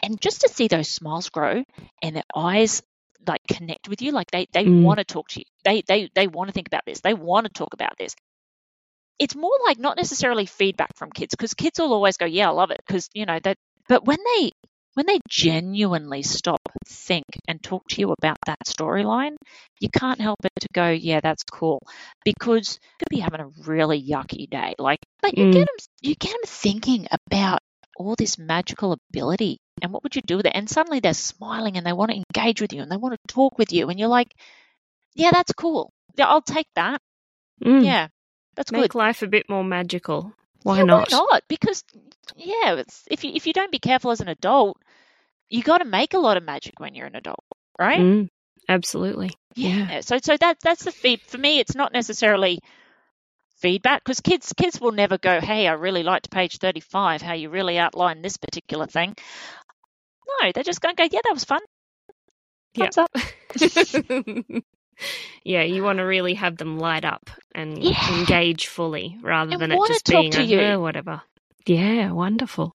And 0.03 0.21
just 0.21 0.43
to 0.43 0.49
see 0.49 0.69
those 0.69 0.89
smiles 0.89 1.31
grow 1.31 1.65
and 2.03 2.17
their 2.17 2.25
eyes 2.35 2.83
like 3.27 3.41
connect 3.49 3.89
with 3.89 4.03
you, 4.03 4.13
like 4.13 4.31
they, 4.31 4.47
they 4.53 4.65
Mm. 4.67 4.83
want 4.85 4.99
to 4.99 5.05
talk 5.05 5.29
to 5.29 5.41
you. 5.41 5.47
They 5.65 5.83
they 5.83 6.11
they 6.15 6.27
want 6.29 6.49
to 6.49 6.53
think 6.53 6.69
about 6.69 6.83
this. 6.87 7.01
They 7.01 7.15
want 7.15 7.47
to 7.47 7.53
talk 7.53 7.75
about 7.75 7.97
this 7.99 8.15
it's 9.19 9.37
more 9.37 9.57
like 9.67 9.79
not 9.79 9.97
necessarily 9.97 10.47
feedback 10.47 10.97
from 10.97 11.11
kids 11.11 11.35
because 11.35 11.55
kids 11.55 11.79
will 11.79 11.93
always 11.93 12.17
go, 12.17 12.27
"Yeah, 12.27 12.49
I 12.49 12.53
love 12.53 12.71
it," 12.71 12.81
because 12.87 13.09
you 13.15 13.27
know 13.27 13.39
that. 13.41 13.57
But 13.89 14.05
when 14.05 14.19
they 14.37 14.51
when 14.95 15.07
they 15.07 15.19
genuinely 15.29 16.23
stop, 16.23 16.61
think, 16.87 17.25
and 17.49 17.63
talk 17.63 17.83
to 17.91 18.01
you 18.01 18.15
about 18.19 18.39
that 18.47 18.59
storyline, 18.67 19.37
you 19.81 19.89
can't 19.91 20.21
help 20.21 20.39
but 20.43 20.53
to 20.61 20.69
go, 20.73 20.89
"Yeah, 20.91 21.21
that's 21.21 21.43
cool," 21.45 21.81
because 22.25 22.79
you 22.83 22.97
could 23.01 23.11
be 23.11 23.19
having 23.21 23.41
a 23.41 23.49
really 23.71 24.03
yucky 24.03 24.49
day, 24.49 24.75
like, 24.79 25.01
but 25.21 25.37
you 25.37 25.45
Mm. 25.45 25.53
get 25.53 25.67
them 25.67 25.77
you 26.01 26.15
get 26.15 26.31
them 26.33 26.41
thinking 26.47 27.07
about 27.11 27.59
all 27.97 28.15
this 28.17 28.39
magical 28.39 28.93
ability 28.93 29.59
and 29.83 29.93
what 29.93 30.03
would 30.03 30.17
you 30.17 30.23
do 30.23 30.37
with 30.37 30.47
it, 30.47 30.53
and 30.55 30.69
suddenly 30.69 31.01
they're 31.01 31.15
smiling 31.15 31.77
and 31.77 31.87
they 31.87 31.93
want 31.93 32.11
to 32.11 32.17
engage 32.17 32.61
with 32.61 32.73
you 32.73 32.81
and 32.83 32.91
they 32.91 32.97
want 32.97 33.15
to 33.15 33.35
talk 33.35 33.59
with 33.59 33.73
you, 33.73 33.89
and 33.91 33.99
you're 33.99 34.09
like, 34.09 34.33
"Yeah, 35.15 35.31
that's 35.33 35.53
cool. 35.53 35.91
Yeah, 36.17 36.27
I'll 36.29 36.43
take 36.43 36.69
that. 36.77 37.01
Mm. 37.63 37.85
Yeah, 37.85 38.09
that's 38.55 38.71
good." 38.71 38.81
Make 38.81 38.95
life 38.95 39.23
a 39.23 39.27
bit 39.27 39.49
more 39.49 39.65
magical. 39.65 40.33
Why 40.65 40.79
yeah, 40.79 40.85
not? 40.85 41.13
Why 41.13 41.19
not? 41.31 41.43
Because 41.47 41.85
yeah, 42.37 42.77
it's, 42.77 43.05
if 43.11 43.23
you 43.23 43.33
if 43.35 43.47
you 43.47 43.53
don't 43.53 43.71
be 43.71 43.79
careful 43.79 44.11
as 44.11 44.21
an 44.21 44.29
adult, 44.29 44.79
you 45.51 45.63
got 45.63 45.79
to 45.79 45.85
make 45.85 46.15
a 46.15 46.19
lot 46.19 46.39
of 46.39 46.43
magic 46.43 46.81
when 46.81 46.95
you're 46.95 47.07
an 47.07 47.17
adult, 47.17 47.45
right? 47.79 48.01
Mm, 48.01 48.31
absolutely. 48.67 49.31
Yeah. 49.55 50.01
So 50.01 50.17
so 50.23 50.37
that 50.39 50.57
that's 50.63 50.85
the 50.85 50.91
feed 50.91 51.21
for 51.21 51.37
me. 51.37 51.61
It's 51.61 51.75
not 51.75 51.93
necessarily 51.93 52.61
feedback 53.59 54.03
because 54.03 54.21
kids 54.21 54.55
kids 54.57 54.81
will 54.81 54.93
never 54.93 55.19
go, 55.19 55.39
hey, 55.39 55.69
I 55.69 55.73
really 55.73 56.03
liked 56.03 56.31
page 56.31 56.57
thirty 56.57 56.81
five, 56.81 57.21
how 57.21 57.35
you 57.35 57.51
really 57.51 57.79
outline 57.79 58.23
this 58.23 58.39
particular 58.39 58.87
thing. 58.87 59.15
No, 60.41 60.51
they're 60.51 60.65
just 60.65 60.81
going 60.81 60.97
to 60.97 61.03
go, 61.03 61.09
yeah, 61.13 61.21
that 61.25 61.35
was 61.35 61.45
fun. 61.45 61.61
Yeah. 62.73 62.89
Thumbs 62.89 62.99
up. 62.99 63.11
yeah, 65.45 65.63
you 65.63 65.83
want 65.83 65.99
to 65.99 66.05
really 66.05 66.35
have 66.35 66.57
them 66.57 66.79
light 66.79 67.05
up 67.05 67.31
and 67.55 67.83
Yeah. 67.83 68.19
engage 68.19 68.67
fully 68.69 69.17
rather 69.23 69.53
And 69.53 69.61
than 69.63 69.73
it 69.73 69.79
just 69.89 70.07
being 70.07 70.31
to 70.33 70.41
a 70.41 70.45
you. 70.45 70.61
"Uh, 70.61 70.79
whatever. 70.79 71.23
Yeah, 71.67 72.11
wonderful. 72.13 72.73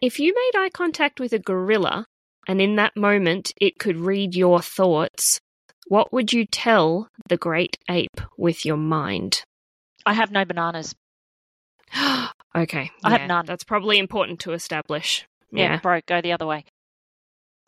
If 0.00 0.18
you 0.18 0.34
made 0.34 0.60
eye 0.64 0.70
contact 0.70 1.20
with 1.20 1.32
a 1.32 1.38
gorilla 1.38 2.06
and 2.48 2.60
in 2.60 2.76
that 2.76 2.96
moment 2.96 3.52
it 3.60 3.78
could 3.78 3.96
read 3.98 4.34
your 4.34 4.60
thoughts, 4.62 5.40
what 5.88 6.12
would 6.12 6.32
you 6.32 6.46
tell 6.46 7.08
the 7.28 7.36
great 7.36 7.76
ape 7.88 8.20
with 8.38 8.64
your 8.64 8.76
mind? 8.78 9.42
I 10.06 10.14
have 10.14 10.30
no 10.30 10.44
bananas. 10.46 10.94
okay. 12.56 12.90
I 13.04 13.10
have 13.10 13.28
none. 13.28 13.44
That's 13.46 13.64
probably 13.64 13.98
important 13.98 14.40
to 14.40 14.52
establish. 14.52 15.26
Yeah, 15.52 15.72
Yeah. 15.74 15.80
broke. 15.80 16.06
Go 16.06 16.20
the 16.20 16.32
other 16.32 16.46
way. 16.46 16.64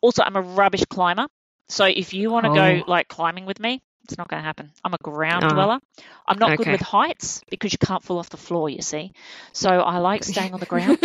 Also, 0.01 0.23
I'm 0.23 0.35
a 0.35 0.41
rubbish 0.41 0.85
climber. 0.89 1.27
So 1.69 1.85
if 1.85 2.13
you 2.13 2.29
want 2.29 2.45
to 2.45 2.51
go 2.51 2.83
Oh. 2.85 2.89
like 2.89 3.07
climbing 3.07 3.45
with 3.45 3.59
me, 3.59 3.81
it's 4.03 4.17
not 4.17 4.27
going 4.27 4.41
to 4.41 4.45
happen. 4.45 4.71
I'm 4.83 4.93
a 4.93 4.97
ground 5.01 5.45
Oh. 5.45 5.53
dweller. 5.53 5.79
I'm 6.27 6.37
not 6.37 6.57
good 6.57 6.67
with 6.69 6.81
heights 6.81 7.41
because 7.49 7.71
you 7.71 7.77
can't 7.77 8.03
fall 8.03 8.19
off 8.19 8.29
the 8.29 8.37
floor. 8.37 8.69
You 8.69 8.81
see, 8.81 9.11
so 9.53 9.69
I 9.69 9.97
like 9.99 10.23
staying 10.23 10.53
on 10.53 10.59
the 10.59 10.65
ground. 10.65 10.99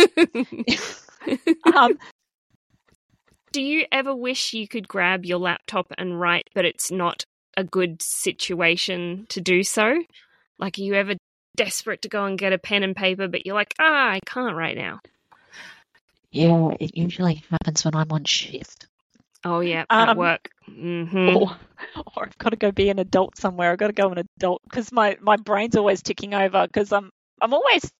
um, 1.75 1.97
Do 3.51 3.61
you 3.61 3.85
ever 3.91 4.15
wish 4.15 4.53
you 4.53 4.67
could 4.67 4.87
grab 4.87 5.25
your 5.25 5.39
laptop 5.39 5.87
and 5.97 6.19
write, 6.19 6.49
but 6.53 6.65
it's 6.65 6.91
not 6.91 7.23
a 7.57 7.63
good 7.63 8.01
situation 8.01 9.25
to 9.29 9.41
do 9.41 9.63
so? 9.63 10.03
Like, 10.59 10.77
are 10.77 10.81
you 10.81 10.93
ever 10.93 11.15
desperate 11.55 12.01
to 12.03 12.09
go 12.09 12.25
and 12.25 12.37
get 12.37 12.53
a 12.53 12.57
pen 12.57 12.83
and 12.83 12.95
paper, 12.95 13.27
but 13.27 13.45
you're 13.45 13.55
like, 13.55 13.73
ah, 13.79 14.09
I 14.11 14.19
can't 14.25 14.55
right 14.55 14.77
now? 14.77 14.99
Yeah, 16.31 16.75
it 16.79 16.95
usually 16.95 17.43
happens 17.49 17.83
when 17.83 17.95
I'm 17.95 18.11
on 18.11 18.23
shift. 18.25 18.87
Oh 19.43 19.59
yeah, 19.61 19.85
at 19.97 20.11
Um, 20.11 20.13
work. 20.13 20.49
hmm 20.65 21.35
Or, 21.35 21.51
or 22.15 22.25
I've 22.25 22.37
got 22.37 22.49
to 22.51 22.55
go 22.57 22.71
be 22.71 22.89
an 22.89 22.99
adult 22.99 23.37
somewhere. 23.37 23.71
I've 23.71 23.77
got 23.79 23.87
to 23.87 23.93
go 23.93 24.11
an 24.11 24.19
adult 24.37 24.61
because 24.63 24.91
my, 24.91 25.17
my 25.21 25.37
brain's 25.37 25.75
always 25.75 26.01
ticking 26.01 26.33
over 26.33 26.65
because 26.67 26.91
I'm 26.91 27.11
I'm 27.41 27.53
always 27.53 27.91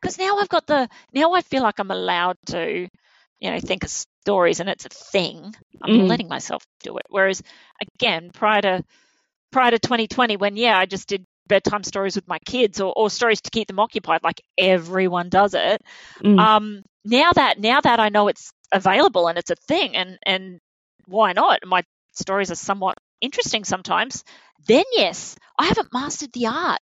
because 0.00 0.18
now 0.18 0.38
I've 0.38 0.48
got 0.48 0.66
the 0.66 0.88
now 1.12 1.32
I 1.34 1.42
feel 1.42 1.62
like 1.62 1.78
I'm 1.78 1.90
allowed 1.90 2.36
to 2.46 2.88
you 3.40 3.50
know 3.50 3.58
think 3.60 3.84
of 3.84 3.90
stories 3.90 4.60
and 4.60 4.68
it's 4.68 4.86
a 4.86 4.90
thing. 4.90 5.54
I'm 5.82 5.92
Mm. 5.92 6.06
letting 6.06 6.28
myself 6.28 6.64
do 6.82 6.96
it. 6.98 7.06
Whereas 7.08 7.42
again, 7.98 8.30
prior 8.32 8.62
to 8.62 8.84
prior 9.52 9.70
to 9.70 9.78
2020, 9.78 10.36
when 10.36 10.56
yeah, 10.56 10.78
I 10.78 10.86
just 10.86 11.08
did 11.08 11.24
bedtime 11.48 11.84
stories 11.84 12.16
with 12.16 12.28
my 12.28 12.38
kids 12.44 12.80
or, 12.80 12.92
or 12.96 13.10
stories 13.10 13.40
to 13.42 13.50
keep 13.50 13.68
them 13.68 13.78
occupied, 13.80 14.22
like 14.22 14.40
everyone 14.58 15.28
does 15.28 15.54
it. 15.54 15.82
Mm. 16.22 16.46
Um, 16.46 16.82
now 17.04 17.32
that 17.32 17.58
now 17.58 17.80
that 17.80 18.00
I 18.00 18.08
know 18.08 18.28
it's 18.28 18.52
available 18.72 19.28
and 19.28 19.38
it's 19.38 19.50
a 19.50 19.56
thing, 19.56 19.96
and 19.96 20.18
and 20.24 20.60
why 21.06 21.32
not? 21.32 21.60
My 21.66 21.82
stories 22.12 22.50
are 22.50 22.56
somewhat 22.56 22.96
interesting 23.20 23.64
sometimes. 23.64 24.24
Then 24.66 24.84
yes, 24.92 25.36
I 25.58 25.66
haven't 25.66 25.92
mastered 25.92 26.32
the 26.32 26.46
art. 26.46 26.80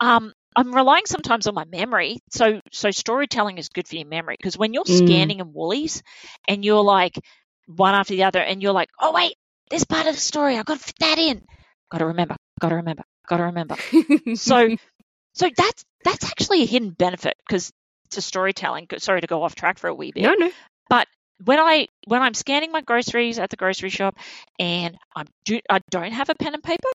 Um, 0.00 0.32
I'm 0.54 0.74
relying 0.74 1.06
sometimes 1.06 1.46
on 1.46 1.54
my 1.54 1.64
memory. 1.64 2.18
So 2.30 2.60
so 2.72 2.90
storytelling 2.90 3.58
is 3.58 3.68
good 3.68 3.88
for 3.88 3.96
your 3.96 4.06
memory 4.06 4.36
because 4.38 4.58
when 4.58 4.74
you're 4.74 4.84
Mm. 4.84 4.98
scanning 4.98 5.40
in 5.40 5.52
Woolies 5.52 6.02
and 6.48 6.64
you're 6.64 6.82
like 6.82 7.18
one 7.66 7.94
after 7.94 8.14
the 8.14 8.24
other, 8.24 8.40
and 8.40 8.60
you're 8.62 8.72
like, 8.72 8.90
oh 9.00 9.12
wait, 9.12 9.36
this 9.70 9.84
part 9.84 10.06
of 10.06 10.14
the 10.14 10.20
story, 10.20 10.58
I've 10.58 10.66
got 10.66 10.78
to 10.78 10.84
fit 10.84 10.96
that 11.00 11.18
in. 11.18 11.42
Got 11.90 11.98
to 11.98 12.06
remember. 12.06 12.36
Got 12.60 12.70
to 12.70 12.76
remember. 12.76 13.04
Got 13.28 13.36
to 13.38 13.42
remember. 13.44 13.76
So 14.34 14.76
so 15.34 15.48
that's 15.56 15.84
that's 16.04 16.24
actually 16.24 16.62
a 16.62 16.66
hidden 16.66 16.90
benefit 16.90 17.34
because 17.46 17.70
to 18.10 18.20
storytelling. 18.20 18.88
Sorry 18.98 19.20
to 19.20 19.26
go 19.26 19.42
off 19.42 19.54
track 19.54 19.78
for 19.78 19.88
a 19.88 19.94
wee 19.94 20.12
bit 20.12 20.24
no, 20.24 20.34
no. 20.34 20.50
When 21.44 21.58
I 21.58 21.88
when 22.06 22.22
I'm 22.22 22.34
scanning 22.34 22.72
my 22.72 22.80
groceries 22.82 23.38
at 23.38 23.50
the 23.50 23.56
grocery 23.56 23.90
shop 23.90 24.16
and 24.58 24.96
I'm 25.14 25.26
do, 25.44 25.60
I 25.68 25.80
don't 25.90 26.12
have 26.12 26.28
a 26.28 26.34
pen 26.34 26.54
and 26.54 26.62
paper 26.62 26.88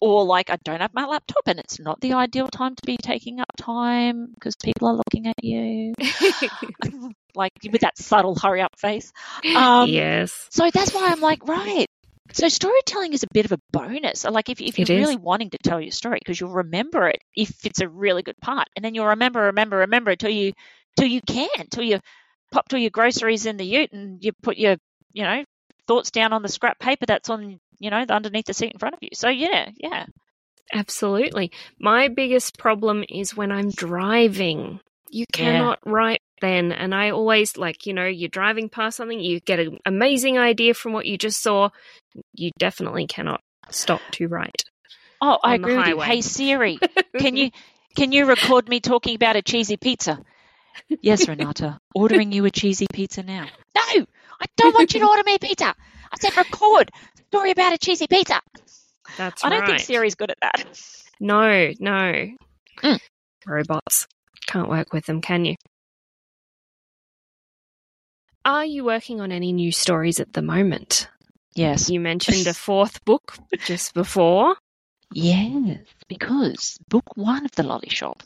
or 0.00 0.24
like 0.24 0.50
I 0.50 0.56
don't 0.64 0.80
have 0.80 0.94
my 0.94 1.04
laptop 1.04 1.42
and 1.46 1.58
it's 1.58 1.78
not 1.78 2.00
the 2.00 2.14
ideal 2.14 2.48
time 2.48 2.74
to 2.74 2.82
be 2.86 2.96
taking 2.96 3.40
up 3.40 3.52
time 3.56 4.32
because 4.34 4.56
people 4.56 4.88
are 4.88 4.94
looking 4.94 5.26
at 5.26 5.42
you 5.42 5.94
like 7.34 7.52
with 7.70 7.82
that 7.82 7.98
subtle 7.98 8.34
hurry 8.34 8.60
up 8.60 8.78
face. 8.78 9.12
Um, 9.54 9.88
yes. 9.88 10.48
So 10.50 10.68
that's 10.72 10.92
why 10.92 11.10
I'm 11.10 11.20
like 11.20 11.46
right. 11.46 11.86
So 12.32 12.48
storytelling 12.48 13.12
is 13.12 13.24
a 13.24 13.28
bit 13.32 13.44
of 13.44 13.52
a 13.52 13.58
bonus. 13.72 14.24
Like 14.24 14.48
if, 14.48 14.60
if 14.60 14.78
you're 14.78 14.86
It 14.86 14.90
is. 14.90 15.00
really 15.00 15.16
wanting 15.16 15.50
to 15.50 15.58
tell 15.58 15.80
your 15.80 15.90
story 15.90 16.18
because 16.18 16.40
you'll 16.40 16.50
remember 16.50 17.08
it 17.08 17.18
if 17.36 17.66
it's 17.66 17.80
a 17.80 17.88
really 17.88 18.22
good 18.22 18.38
part, 18.40 18.68
and 18.74 18.84
then 18.84 18.94
you'll 18.94 19.06
remember, 19.06 19.42
remember, 19.42 19.78
remember 19.78 20.16
till 20.16 20.30
you 20.30 20.52
till 20.96 21.08
you 21.08 21.20
can, 21.26 21.48
till 21.70 21.84
you 21.84 22.00
pop 22.52 22.66
all 22.72 22.78
your 22.78 22.90
groceries 22.90 23.46
in 23.46 23.56
the 23.56 23.64
ute 23.66 23.92
and 23.92 24.22
you 24.24 24.32
put 24.42 24.56
your 24.56 24.76
you 25.12 25.24
know 25.24 25.44
thoughts 25.88 26.10
down 26.12 26.32
on 26.32 26.42
the 26.42 26.48
scrap 26.48 26.78
paper 26.78 27.06
that's 27.06 27.30
on 27.30 27.58
you 27.80 27.90
know 27.90 28.04
underneath 28.08 28.46
the 28.46 28.54
seat 28.54 28.72
in 28.72 28.78
front 28.78 28.94
of 28.94 29.00
you. 29.02 29.10
So 29.14 29.28
yeah, 29.28 29.70
yeah, 29.76 30.06
Absolutely. 30.72 31.52
My 31.78 32.08
biggest 32.08 32.58
problem 32.58 33.04
is 33.08 33.36
when 33.36 33.52
I'm 33.52 33.70
driving. 33.70 34.80
You 35.10 35.26
Yeah. 35.36 35.42
cannot 35.44 35.78
write 35.84 36.22
then. 36.40 36.72
And 36.72 36.94
I 36.94 37.10
always 37.10 37.56
like, 37.58 37.86
you 37.86 37.92
know, 37.92 38.06
you're 38.06 38.28
driving 38.28 38.70
past 38.70 38.96
something, 38.96 39.20
you 39.20 39.40
get 39.40 39.60
an 39.60 39.78
amazing 39.84 40.38
idea 40.38 40.74
from 40.74 40.92
what 40.92 41.06
you 41.06 41.18
just 41.18 41.42
saw. 41.42 41.68
You 42.34 42.50
definitely 42.58 43.06
cannot 43.06 43.40
stop 43.70 44.02
to 44.12 44.28
write. 44.28 44.64
Oh, 45.20 45.38
I 45.42 45.54
agree 45.56 45.76
with 45.76 45.86
you. 45.86 46.00
Hey 46.00 46.20
Siri, 46.22 46.80
can 47.18 47.36
you 47.36 47.50
can 47.96 48.12
you 48.12 48.26
record 48.26 48.68
me 48.68 48.80
talking 48.80 49.14
about 49.14 49.36
a 49.36 49.42
cheesy 49.42 49.76
pizza? 49.76 50.18
Yes, 51.00 51.28
Renata. 51.28 51.78
Ordering 51.94 52.32
you 52.32 52.44
a 52.44 52.50
cheesy 52.50 52.86
pizza 52.92 53.22
now. 53.22 53.46
No, 53.74 53.82
I 54.40 54.46
don't 54.56 54.74
want 54.74 54.94
you 54.94 55.00
to 55.00 55.08
order 55.08 55.22
me 55.24 55.34
a 55.34 55.38
pizza. 55.38 55.66
I 56.12 56.16
said 56.20 56.36
record 56.36 56.90
story 57.28 57.50
about 57.50 57.72
a 57.72 57.78
cheesy 57.78 58.06
pizza. 58.06 58.40
That's 59.16 59.44
I 59.44 59.48
don't 59.48 59.60
right. 59.60 59.68
think 59.68 59.80
Siri's 59.80 60.14
good 60.14 60.30
at 60.30 60.38
that. 60.42 60.64
No, 61.20 61.72
no. 61.78 62.28
Mm. 62.82 63.00
Robots. 63.46 64.06
Can't 64.46 64.68
work 64.68 64.92
with 64.92 65.06
them, 65.06 65.20
can 65.20 65.44
you? 65.44 65.56
Are 68.44 68.64
you 68.64 68.84
working 68.84 69.20
on 69.20 69.30
any 69.30 69.52
new 69.52 69.70
stories 69.70 70.18
at 70.18 70.32
the 70.32 70.42
moment? 70.42 71.08
Yes. 71.54 71.90
You 71.90 72.00
mentioned 72.00 72.46
a 72.46 72.54
fourth 72.68 73.04
book 73.04 73.36
just 73.66 73.94
before. 73.94 74.56
Yes, 75.14 75.78
because 76.08 76.78
book 76.88 77.04
one 77.16 77.44
of 77.44 77.52
the 77.52 77.62
Lolly 77.62 77.90
Shop 77.90 78.22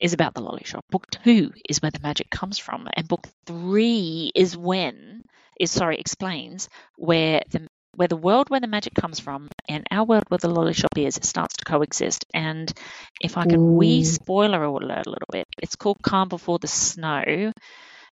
is 0.00 0.12
about 0.12 0.34
the 0.34 0.40
Lolly 0.42 0.64
Shop. 0.64 0.84
Book 0.90 1.06
two 1.10 1.52
is 1.68 1.80
where 1.80 1.90
the 1.90 2.00
magic 2.00 2.30
comes 2.30 2.58
from, 2.58 2.88
and 2.96 3.08
book 3.08 3.26
three 3.46 4.30
is 4.34 4.56
when 4.56 5.22
is 5.60 5.70
sorry 5.70 5.98
explains 5.98 6.68
where 6.96 7.42
the 7.50 7.66
where 7.96 8.08
the 8.08 8.16
world 8.16 8.50
where 8.50 8.58
the 8.60 8.66
magic 8.66 8.92
comes 8.94 9.20
from 9.20 9.48
and 9.68 9.86
our 9.90 10.04
world 10.04 10.24
where 10.28 10.38
the 10.38 10.48
Lolly 10.48 10.72
Shop 10.74 10.90
is 10.96 11.18
starts 11.22 11.56
to 11.58 11.64
coexist. 11.64 12.24
And 12.34 12.72
if 13.20 13.36
I 13.38 13.44
can 13.44 13.76
wee 13.76 14.00
Ooh. 14.00 14.04
spoiler 14.04 14.64
alert 14.64 15.06
a 15.06 15.10
little 15.10 15.28
bit, 15.30 15.46
it's 15.62 15.76
called 15.76 15.98
Calm 16.02 16.28
Before 16.28 16.58
the 16.58 16.66
Snow. 16.66 17.52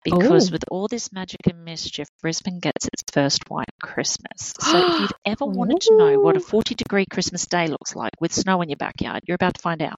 Because 0.04 0.50
Oh. 0.50 0.52
with 0.52 0.64
all 0.70 0.88
this 0.88 1.12
magic 1.12 1.40
and 1.46 1.64
mischief, 1.64 2.06
Brisbane 2.22 2.60
gets 2.60 2.86
its 2.86 3.02
first 3.12 3.50
white 3.50 3.66
Christmas. 3.82 4.54
So 4.60 4.78
if 4.78 4.98
you've 5.00 5.12
ever 5.26 5.44
wanted 5.44 5.80
to 5.80 5.94
know 5.96 6.20
what 6.20 6.36
a 6.36 6.40
40 6.40 6.74
degree 6.76 7.04
Christmas 7.10 7.46
day 7.46 7.66
looks 7.66 7.94
like 7.94 8.12
with 8.20 8.32
snow 8.32 8.62
in 8.62 8.68
your 8.70 8.76
backyard, 8.76 9.22
you're 9.26 9.34
about 9.34 9.54
to 9.54 9.60
find 9.62 9.82
out. 9.82 9.96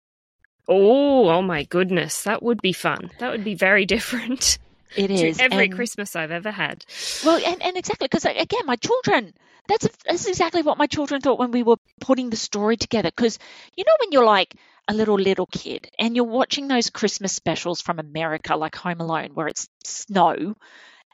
Oh, 0.68 1.28
oh 1.28 1.42
my 1.42 1.64
goodness. 1.64 2.24
That 2.24 2.42
would 2.42 2.60
be 2.60 2.72
fun. 2.72 3.10
That 3.18 3.30
would 3.30 3.44
be 3.44 3.54
very 3.54 3.86
different 3.94 4.58
It 4.96 5.10
is. 5.10 5.40
every 5.40 5.64
and- 5.66 5.74
Christmas 5.74 6.14
I've 6.14 6.30
ever 6.30 6.50
had. 6.50 6.84
Well, 7.24 7.40
and, 7.44 7.62
and 7.62 7.76
exactly 7.76 8.06
because 8.06 8.24
again, 8.24 8.66
my 8.66 8.76
children. 8.76 9.32
That's 9.68 9.86
that's 10.06 10.26
exactly 10.26 10.62
what 10.62 10.78
my 10.78 10.86
children 10.86 11.20
thought 11.20 11.38
when 11.38 11.50
we 11.50 11.62
were 11.62 11.76
putting 12.00 12.30
the 12.30 12.36
story 12.36 12.78
together. 12.78 13.10
Because 13.14 13.38
you 13.76 13.84
know 13.84 13.92
when 14.00 14.12
you're 14.12 14.24
like 14.24 14.54
a 14.88 14.94
little 14.94 15.16
little 15.18 15.44
kid 15.44 15.90
and 15.98 16.16
you're 16.16 16.24
watching 16.24 16.68
those 16.68 16.88
Christmas 16.88 17.34
specials 17.34 17.82
from 17.82 17.98
America, 17.98 18.56
like 18.56 18.76
Home 18.76 19.00
Alone, 19.00 19.32
where 19.34 19.46
it's 19.46 19.68
snow, 19.84 20.54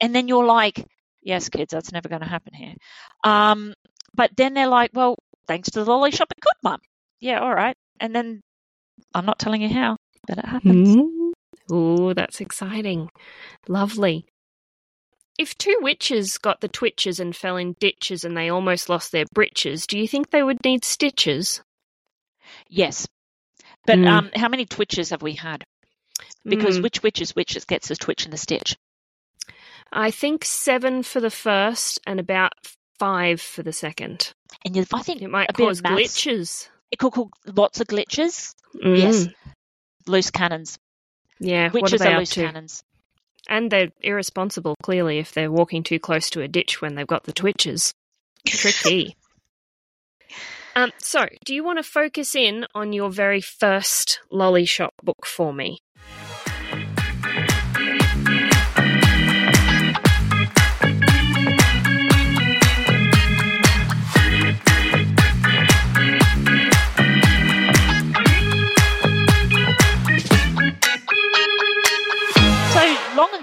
and 0.00 0.14
then 0.14 0.28
you're 0.28 0.44
like, 0.44 0.86
"Yes, 1.20 1.48
kids, 1.48 1.72
that's 1.72 1.90
never 1.90 2.08
going 2.08 2.20
to 2.22 2.28
happen 2.28 2.54
here." 2.54 2.74
Um, 3.24 3.74
but 4.14 4.30
then 4.36 4.54
they're 4.54 4.68
like, 4.68 4.92
"Well, 4.94 5.16
thanks 5.48 5.70
to 5.70 5.82
the 5.82 5.90
lolly 5.90 6.12
shop, 6.12 6.30
it 6.30 6.40
could, 6.40 6.54
mum." 6.62 6.78
Yeah, 7.18 7.40
all 7.40 7.52
right. 7.52 7.76
And 7.98 8.14
then 8.14 8.40
I'm 9.14 9.26
not 9.26 9.38
telling 9.38 9.62
you 9.62 9.68
how, 9.68 9.96
but 10.26 10.38
it 10.38 10.44
happens. 10.46 10.96
Mm. 10.96 11.32
Oh, 11.70 12.12
that's 12.14 12.40
exciting. 12.40 13.08
Lovely. 13.68 14.26
If 15.38 15.56
two 15.58 15.76
witches 15.80 16.38
got 16.38 16.60
the 16.60 16.68
twitches 16.68 17.18
and 17.18 17.34
fell 17.34 17.56
in 17.56 17.74
ditches 17.80 18.24
and 18.24 18.36
they 18.36 18.50
almost 18.50 18.88
lost 18.88 19.10
their 19.12 19.24
breeches, 19.34 19.86
do 19.86 19.98
you 19.98 20.06
think 20.06 20.30
they 20.30 20.42
would 20.42 20.62
need 20.64 20.84
stitches? 20.84 21.62
Yes. 22.68 23.06
But 23.86 23.98
Mm. 23.98 24.08
um, 24.08 24.30
how 24.36 24.48
many 24.48 24.64
twitches 24.64 25.10
have 25.10 25.22
we 25.22 25.34
had? 25.34 25.64
Because 26.44 26.78
Mm, 26.78 26.82
which 26.84 27.02
witch 27.02 27.20
is 27.20 27.34
which 27.34 27.54
that 27.54 27.66
gets 27.66 27.88
the 27.88 27.96
twitch 27.96 28.24
and 28.24 28.32
the 28.32 28.36
stitch? 28.38 28.76
I 29.92 30.10
think 30.10 30.44
seven 30.44 31.02
for 31.02 31.20
the 31.20 31.30
first 31.30 32.00
and 32.06 32.20
about 32.20 32.52
five 32.98 33.40
for 33.40 33.62
the 33.62 33.72
second. 33.72 34.32
And 34.64 34.76
you, 34.76 34.84
I 34.92 35.02
think 35.02 35.22
It 35.22 35.30
might 35.30 35.52
cause 35.52 35.80
glitches. 35.80 36.68
It 36.94 36.98
could 37.00 37.12
cause 37.12 37.28
lots 37.44 37.80
of 37.80 37.88
glitches. 37.88 38.54
Mm, 38.76 38.96
Yes. 38.96 39.26
Loose 40.06 40.30
cannons. 40.30 40.78
Yeah. 41.40 41.72
Witches 41.72 42.00
are 42.00 42.04
they 42.04 42.12
are 42.14 42.18
loose 42.20 42.30
to? 42.30 42.44
cannons. 42.44 42.84
And 43.48 43.68
they're 43.68 43.90
irresponsible, 44.00 44.76
clearly, 44.80 45.18
if 45.18 45.32
they're 45.32 45.50
walking 45.50 45.82
too 45.82 45.98
close 45.98 46.30
to 46.30 46.42
a 46.42 46.46
ditch 46.46 46.80
when 46.80 46.94
they've 46.94 47.04
got 47.04 47.24
the 47.24 47.32
twitches. 47.32 47.92
Tricky. 48.46 49.16
um, 50.76 50.92
so, 50.98 51.26
do 51.44 51.52
you 51.52 51.64
want 51.64 51.80
to 51.80 51.82
focus 51.82 52.36
in 52.36 52.64
on 52.76 52.92
your 52.92 53.10
very 53.10 53.40
first 53.40 54.20
Lolly 54.30 54.64
Shop 54.64 54.94
book 55.02 55.26
for 55.26 55.52
me? 55.52 55.80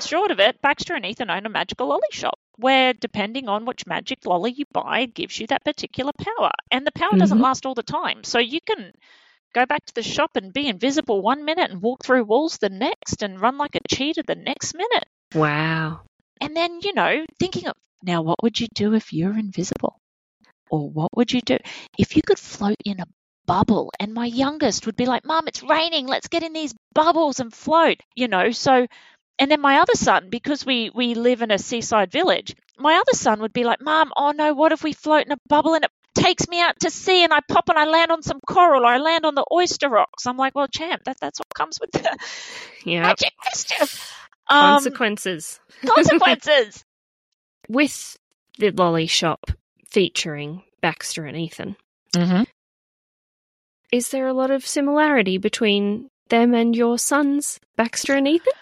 Short 0.07 0.31
of 0.31 0.39
it, 0.39 0.61
Baxter 0.61 0.95
and 0.95 1.05
Ethan 1.05 1.29
own 1.29 1.45
a 1.45 1.49
magical 1.49 1.87
lolly 1.87 2.01
shop 2.11 2.39
where, 2.57 2.93
depending 2.93 3.47
on 3.49 3.65
which 3.65 3.87
magic 3.87 4.25
lolly 4.25 4.51
you 4.51 4.65
buy, 4.71 4.99
it 5.01 5.13
gives 5.15 5.39
you 5.39 5.47
that 5.47 5.63
particular 5.65 6.11
power. 6.19 6.51
And 6.71 6.85
the 6.85 6.91
power 6.91 7.15
doesn't 7.17 7.39
Mhm. 7.39 7.41
last 7.41 7.65
all 7.65 7.73
the 7.75 7.83
time. 7.83 8.23
So, 8.23 8.39
you 8.39 8.59
can 8.61 8.91
go 9.53 9.65
back 9.65 9.85
to 9.85 9.93
the 9.93 10.03
shop 10.03 10.31
and 10.35 10.53
be 10.53 10.67
invisible 10.67 11.21
one 11.21 11.45
minute 11.45 11.71
and 11.71 11.81
walk 11.81 12.03
through 12.03 12.23
walls 12.25 12.57
the 12.57 12.69
next 12.69 13.21
and 13.23 13.41
run 13.41 13.57
like 13.57 13.75
a 13.75 13.79
cheetah 13.95 14.23
the 14.27 14.35
next 14.35 14.73
minute. 14.75 15.05
Wow. 15.33 16.01
And 16.41 16.55
then, 16.55 16.79
you 16.81 16.93
know, 16.93 17.25
thinking 17.39 17.67
of 17.67 17.75
now, 18.03 18.21
what 18.21 18.41
would 18.43 18.59
you 18.59 18.67
do 18.73 18.93
if 18.95 19.13
you're 19.13 19.37
invisible? 19.37 19.97
Or 20.69 20.89
what 20.89 21.09
would 21.15 21.31
you 21.31 21.41
do 21.41 21.57
if 21.97 22.15
you 22.15 22.21
could 22.25 22.39
float 22.39 22.77
in 22.85 22.99
a 22.99 23.05
bubble? 23.45 23.91
And 23.99 24.13
my 24.13 24.25
youngest 24.25 24.85
would 24.85 24.95
be 24.95 25.05
like, 25.05 25.25
Mom, 25.25 25.47
it's 25.47 25.63
raining. 25.63 26.07
Let's 26.07 26.27
get 26.29 26.43
in 26.43 26.53
these 26.53 26.73
bubbles 26.93 27.39
and 27.39 27.53
float, 27.53 27.97
you 28.15 28.27
know. 28.27 28.51
So, 28.51 28.87
And 29.41 29.49
then 29.49 29.59
my 29.59 29.79
other 29.79 29.95
son, 29.95 30.29
because 30.29 30.63
we 30.67 30.91
we 30.93 31.15
live 31.15 31.41
in 31.41 31.49
a 31.49 31.57
seaside 31.57 32.11
village, 32.11 32.55
my 32.77 32.93
other 32.93 33.17
son 33.17 33.41
would 33.41 33.51
be 33.51 33.63
like, 33.63 33.81
"Mom, 33.81 34.13
oh 34.15 34.29
no, 34.33 34.53
what 34.53 34.71
if 34.71 34.83
we 34.83 34.93
float 34.93 35.25
in 35.25 35.31
a 35.31 35.37
bubble 35.49 35.73
and 35.73 35.83
it 35.83 35.91
takes 36.13 36.47
me 36.47 36.61
out 36.61 36.79
to 36.81 36.91
sea 36.91 37.23
and 37.23 37.33
I 37.33 37.39
pop 37.49 37.67
and 37.67 37.79
I 37.79 37.85
land 37.85 38.11
on 38.11 38.21
some 38.21 38.39
coral 38.47 38.83
or 38.83 38.85
I 38.85 38.99
land 38.99 39.25
on 39.25 39.33
the 39.33 39.43
oyster 39.51 39.89
rocks?" 39.89 40.27
I'm 40.27 40.37
like, 40.37 40.53
"Well, 40.53 40.67
champ, 40.67 41.05
that 41.05 41.17
that's 41.19 41.39
what 41.39 41.47
comes 41.55 41.79
with 41.81 41.89
the 41.91 42.17
Yeah. 42.85 43.01
magic 43.01 43.31
mischief." 43.43 44.15
Um, 44.47 44.59
Consequences. 44.75 45.59
consequences. 45.87 46.85
With 47.67 48.17
the 48.59 48.69
lolly 48.69 49.07
shop 49.07 49.49
featuring 49.89 50.61
Baxter 50.81 51.25
and 51.25 51.35
Ethan, 51.35 51.77
mm-hmm. 52.13 52.43
is 53.91 54.09
there 54.09 54.27
a 54.27 54.33
lot 54.33 54.51
of 54.51 54.67
similarity 54.67 55.39
between 55.39 56.09
them 56.29 56.53
and 56.53 56.75
your 56.75 56.99
sons, 56.99 57.59
Baxter 57.75 58.13
and 58.13 58.27
Ethan? 58.27 58.53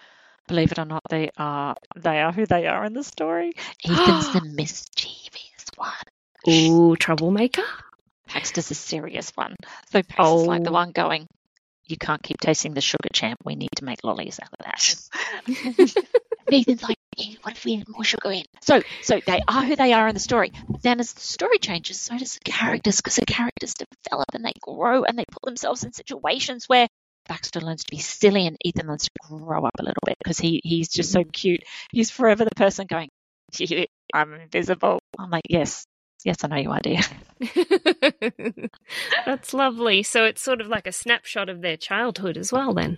Believe 0.49 0.71
it 0.73 0.79
or 0.79 0.85
not, 0.85 1.03
they 1.09 1.29
are 1.37 1.75
they 1.95 2.19
are 2.21 2.31
who 2.33 2.45
they 2.45 2.67
are 2.67 2.83
in 2.83 2.93
the 2.93 3.03
story. 3.03 3.53
Ethan's 3.85 4.33
the 4.33 4.41
mischievous 4.55 5.65
one. 5.77 5.93
Ooh, 6.47 6.95
troublemaker. 6.95 7.63
Baxter's 8.33 8.69
a 8.71 8.75
serious 8.75 9.31
one. 9.35 9.55
So 9.91 10.01
Baxter's 10.01 10.47
like 10.47 10.63
the 10.63 10.69
Oh. 10.71 10.73
one 10.73 10.91
going, 10.91 11.27
You 11.85 11.97
can't 11.97 12.21
keep 12.21 12.39
tasting 12.39 12.73
the 12.73 12.81
sugar 12.81 13.09
champ. 13.13 13.39
We 13.45 13.55
need 13.55 13.69
to 13.77 13.85
make 13.85 14.03
lollies 14.03 14.39
out 14.41 14.49
of 14.59 14.65
that. 14.65 15.95
Ethan's 16.51 16.83
like, 16.83 16.97
"Eh, 17.19 17.35
what 17.43 17.55
if 17.55 17.65
we 17.65 17.77
add 17.79 17.87
more 17.87 18.03
sugar 18.03 18.31
in? 18.31 18.43
So 18.61 18.81
so 19.03 19.19
they 19.25 19.41
are 19.47 19.63
who 19.63 19.75
they 19.75 19.93
are 19.93 20.07
in 20.07 20.13
the 20.15 20.19
story. 20.19 20.51
But 20.67 20.81
then 20.81 20.99
as 20.99 21.13
the 21.13 21.21
story 21.21 21.59
changes, 21.59 21.99
so 21.99 22.17
does 22.17 22.33
the 22.33 22.51
characters, 22.51 22.97
because 22.97 23.15
the 23.17 23.25
characters 23.27 23.75
develop 23.75 24.27
and 24.33 24.43
they 24.43 24.53
grow 24.61 25.03
and 25.03 25.17
they 25.17 25.25
put 25.31 25.43
themselves 25.43 25.83
in 25.83 25.93
situations 25.93 26.65
where 26.67 26.87
Baxter 27.29 27.61
learns 27.61 27.85
to 27.85 27.91
be 27.91 27.99
silly 27.99 28.45
and 28.47 28.57
Ethan 28.65 28.87
learns 28.87 29.03
to 29.03 29.11
grow 29.29 29.63
up 29.63 29.75
a 29.79 29.83
little 29.83 30.01
bit 30.05 30.17
because 30.21 30.37
he, 30.39 30.59
he's 30.63 30.89
just 30.89 31.13
so 31.13 31.23
cute. 31.23 31.63
He's 31.93 32.11
forever 32.11 32.43
the 32.43 32.51
person 32.55 32.87
going, 32.89 33.07
I'm 34.13 34.33
invisible. 34.33 34.99
I'm 35.17 35.29
like, 35.29 35.43
yes, 35.49 35.85
yes, 36.25 36.37
I 36.43 36.47
know 36.47 36.57
you 36.57 36.71
are, 36.71 36.81
dear. 36.81 36.99
That's 39.25 39.53
lovely. 39.53 40.03
So 40.03 40.25
it's 40.25 40.41
sort 40.41 40.61
of 40.61 40.67
like 40.67 40.87
a 40.87 40.91
snapshot 40.91 41.49
of 41.49 41.61
their 41.61 41.77
childhood 41.77 42.37
as 42.37 42.51
well, 42.51 42.73
then. 42.73 42.97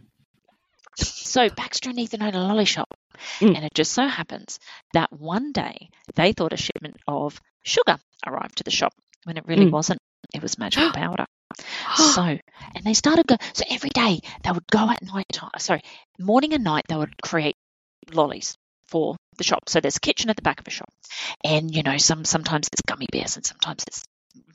So 0.95 1.49
Baxter 1.49 1.89
and 1.89 1.99
Ethan 1.99 2.21
own 2.21 2.33
a 2.33 2.41
lolly 2.47 2.65
shop. 2.65 2.89
Mm. 3.39 3.55
And 3.55 3.65
it 3.65 3.73
just 3.73 3.91
so 3.93 4.07
happens 4.07 4.59
that 4.93 5.11
one 5.11 5.51
day 5.51 5.89
they 6.15 6.33
thought 6.33 6.53
a 6.53 6.57
shipment 6.57 6.97
of 7.07 7.39
sugar 7.63 7.97
arrived 8.25 8.57
to 8.57 8.63
the 8.63 8.71
shop 8.71 8.93
when 9.25 9.37
it 9.37 9.45
really 9.47 9.67
Mm. 9.67 9.71
wasn't. 9.71 9.99
It 10.33 10.41
was 10.41 10.57
magical 10.57 10.91
powder. 10.93 11.25
So, 11.95 12.21
and 12.75 12.83
they 12.83 12.93
started 12.93 13.27
go. 13.27 13.37
So 13.53 13.63
every 13.69 13.89
day 13.89 14.19
they 14.43 14.51
would 14.51 14.67
go 14.67 14.89
at 14.89 15.01
night 15.01 15.27
time. 15.31 15.51
Sorry, 15.59 15.81
morning 16.19 16.53
and 16.53 16.63
night 16.63 16.85
they 16.87 16.95
would 16.95 17.21
create 17.21 17.55
lollies 18.11 18.55
for 18.87 19.15
the 19.37 19.43
shop. 19.43 19.69
So 19.69 19.79
there's 19.79 19.97
a 19.97 20.01
kitchen 20.01 20.29
at 20.29 20.35
the 20.35 20.41
back 20.41 20.59
of 20.59 20.67
a 20.67 20.71
shop, 20.71 20.89
and 21.43 21.73
you 21.73 21.83
know 21.83 21.97
some 21.97 22.25
sometimes 22.25 22.67
it's 22.71 22.81
gummy 22.81 23.07
bears 23.11 23.35
and 23.35 23.45
sometimes 23.45 23.83
it's 23.87 24.03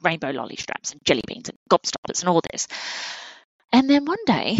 rainbow 0.03 0.31
lolly 0.31 0.57
straps 0.57 0.93
and 0.93 1.01
jelly 1.05 1.23
beans 1.27 1.49
and 1.49 1.59
gobstoppers 1.71 2.21
and 2.21 2.29
all 2.29 2.41
this. 2.53 2.69
And 3.73 3.91
then 3.91 4.05
one 4.05 4.25
day 4.27 4.59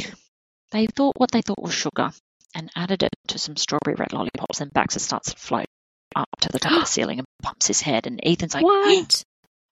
they 0.73 0.87
thought 0.87 1.15
what 1.17 1.31
they 1.31 1.43
thought 1.43 1.63
was 1.63 1.75
sugar 1.75 2.11
and 2.55 2.71
added 2.75 3.03
it 3.03 3.15
to 3.29 3.39
some 3.39 3.57
strawberry 3.57 3.97
red 3.97 4.13
lollipops. 4.13 4.61
And 4.61 4.73
Baxter 4.73 4.99
starts 4.99 5.33
to 5.33 5.39
float 5.39 5.67
up 6.15 6.29
to 6.41 6.49
the 6.49 6.59
top 6.59 6.73
of 6.73 6.81
the 6.81 6.87
ceiling 6.87 7.19
and 7.19 7.27
bumps 7.43 7.67
his 7.67 7.81
head. 7.81 8.07
And 8.07 8.21
Ethan's 8.23 8.55
like, 8.55 8.65
what? 8.65 9.25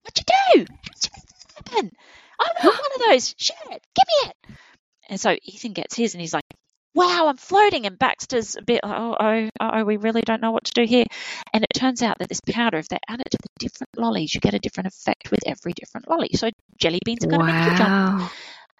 What'd 0.02 0.18
you 0.18 0.25
do? 0.54 0.61
You 0.61 0.66
happen? 1.56 1.92
I 2.41 2.50
want 2.64 2.76
one 2.76 2.93
of 2.95 3.11
those. 3.11 3.35
Share 3.38 3.57
it. 3.71 3.83
Give 3.95 4.05
me 4.09 4.31
it. 4.31 4.57
And 5.09 5.21
so 5.21 5.37
Ethan 5.43 5.73
gets 5.73 5.95
his 5.95 6.14
and 6.14 6.21
he's 6.21 6.33
like, 6.35 6.45
wow, 6.95 7.26
I'm 7.29 7.37
floating. 7.37 7.87
And 7.87 7.99
Baxter's 7.99 8.57
a 8.57 8.62
bit, 8.62 8.81
oh, 8.83 9.16
oh, 9.18 9.49
oh, 9.61 9.85
we 9.85 9.97
really 9.97 10.23
don't 10.23 10.40
know 10.40 10.53
what 10.53 10.64
to 10.64 10.73
do 10.73 10.85
here. 10.85 11.05
And 11.53 11.64
it 11.64 11.75
turns 11.75 12.03
out 12.03 12.18
that 12.18 12.29
this 12.29 12.40
powder, 12.51 12.79
if 12.79 12.88
they 12.88 12.99
add 13.09 13.20
it 13.20 13.31
to 13.31 13.38
the 13.42 13.49
different 13.59 13.90
lollies, 13.97 14.35
you 14.35 14.40
get 14.40 14.55
a 14.55 14.59
different 14.59 14.87
effect 14.87 15.31
with 15.31 15.40
every 15.47 15.73
different 15.73 16.09
lolly. 16.09 16.31
So 16.35 16.51
jelly 16.79 17.01
beans 17.05 17.25
are 17.25 17.29
going 17.29 17.40
to 17.40 17.47
make 17.47 17.70
you 17.70 17.77
jump. 17.77 18.20
Wow. 18.20 18.31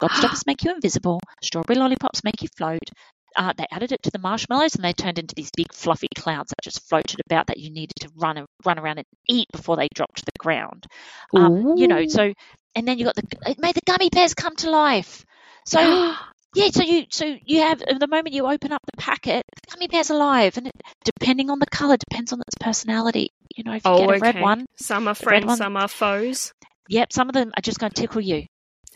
Gobstoppers 0.01 0.47
make 0.47 0.65
you 0.65 0.73
invisible. 0.73 1.21
Strawberry 1.43 1.79
lollipops 1.79 2.25
make 2.25 2.43
you 2.43 2.49
float. 2.57 2.89
Uh, 3.37 3.53
they 3.57 3.67
added 3.73 3.91
it 3.91 4.03
to 4.05 4.11
the 4.13 4.19
marshmallows 4.21 4.77
and 4.77 4.85
they 4.85 4.93
turned 4.93 5.19
into 5.19 5.35
these 5.35 5.51
big 5.57 5.73
fluffy 5.73 6.07
clouds 6.17 6.51
that 6.51 6.63
just 6.63 6.89
floated 6.89 7.21
about 7.27 7.49
that 7.49 7.59
you 7.59 7.71
needed 7.71 7.95
to 8.01 8.09
run 8.17 8.37
and 8.37 8.47
run 8.65 8.79
around 8.79 8.99
and 8.99 9.07
eat 9.29 9.49
before 9.53 9.77
they 9.77 9.89
dropped 9.93 10.19
to 10.19 10.25
the 10.25 10.39
ground. 10.39 10.87
Um, 11.35 11.77
you 11.77 11.89
know, 11.89 12.07
so 12.07 12.33
and 12.75 12.87
then 12.87 12.99
you 12.99 13.05
got 13.05 13.15
the 13.15 13.23
it 13.47 13.59
made 13.59 13.75
the 13.75 13.81
gummy 13.87 14.09
bears 14.11 14.35
come 14.35 14.57
to 14.57 14.71
life. 14.71 15.25
So 15.67 15.81
yeah, 16.55 16.69
so 16.71 16.83
you 16.83 17.07
so 17.11 17.37
you 17.45 17.61
have 17.63 17.81
the 17.81 18.07
moment 18.07 18.35
you 18.35 18.47
open 18.47 18.73
up 18.73 18.83
the 18.87 18.97
packet, 19.01 19.45
the 19.55 19.73
gummy 19.75 19.89
bear's 19.89 20.11
alive, 20.11 20.57
and 20.57 20.67
it, 20.69 20.75
depending 21.05 21.51
on 21.51 21.59
the 21.59 21.67
color, 21.67 21.97
depends 21.97 22.33
on 22.33 22.41
its 22.41 22.57
personality. 22.61 23.31
You 23.57 23.65
know, 23.65 23.73
if 23.75 23.85
you 23.85 23.91
oh, 23.91 23.99
get 23.99 24.05
a 24.05 24.13
oh, 24.13 24.15
okay. 24.17 24.33
red 24.33 24.41
one, 24.41 24.67
Some 24.77 25.09
are 25.09 25.15
friends, 25.15 25.47
one- 25.47 25.57
some 25.57 25.77
are 25.77 25.89
foes. 25.89 26.53
yep, 26.89 27.13
some 27.13 27.29
of 27.29 27.35
them 27.35 27.53
are 27.57 27.63
just 27.63 27.79
going 27.79 27.93
to 27.93 28.01
tickle 28.01 28.21
you. 28.21 28.47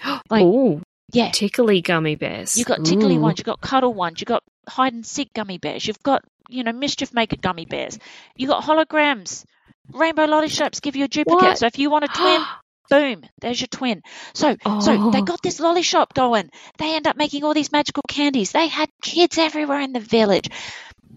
Like- 0.31 0.45
oh, 0.45 0.81
Yeah, 1.13 1.31
tickly 1.31 1.81
gummy 1.81 2.17
bears. 2.17 2.57
You 2.57 2.65
got 2.65 2.85
tickly 2.85 3.17
Ooh. 3.17 3.21
ones, 3.21 3.39
you 3.39 3.45
got 3.45 3.61
cuddle 3.61 3.95
ones, 3.95 4.21
you 4.21 4.25
got 4.27 4.43
hide 4.69 4.93
and 4.93 5.07
seek 5.07 5.33
gummy 5.33 5.59
bears, 5.59 5.87
you've 5.87 6.03
got 6.03 6.23
you 6.51 6.65
know 6.65 6.73
mischief 6.73 7.13
maker 7.15 7.37
gummy 7.37 7.65
bears, 7.67 7.99
you 8.37 8.47
got 8.47 8.63
holograms. 8.65 9.45
Rainbow 9.93 10.27
lolly 10.27 10.49
straps 10.49 10.81
give 10.81 10.97
you 10.97 11.05
a 11.05 11.09
duplicate. 11.09 11.43
What? 11.43 11.59
So 11.59 11.67
if 11.67 11.79
you 11.79 11.89
want 11.91 12.05
a 12.05 12.09
twin, 12.09 12.43
boom, 12.91 13.23
there's 13.41 13.61
your 13.61 13.69
twin. 13.69 14.03
So 14.35 14.57
so 14.79 14.99
they 15.11 15.21
Oh. 15.21 15.23
got 15.23 15.43
this 15.43 15.61
lolly 15.61 15.83
shop 15.83 16.15
going. 16.15 16.51
They 16.79 16.97
end 16.97 17.07
up 17.07 17.17
making 17.17 17.45
all 17.45 17.55
these 17.55 17.73
magical 17.73 18.03
candies. 18.09 18.53
They 18.53 18.69
had 18.69 18.91
kids 19.03 19.39
everywhere 19.39 19.81
in 19.81 19.93
the 19.93 20.01
village 20.01 20.49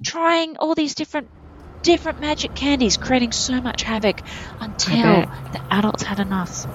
trying 0.06 0.58
all 0.58 0.76
these 0.76 0.96
different 0.96 1.30
different 1.84 2.20
magic 2.20 2.54
candies, 2.54 2.98
creating 2.98 3.32
so 3.32 3.62
much 3.62 3.84
havoc 3.84 4.22
until 4.60 5.26
the 5.52 5.62
adults 5.72 6.04
had 6.04 6.20
enough. 6.20 6.68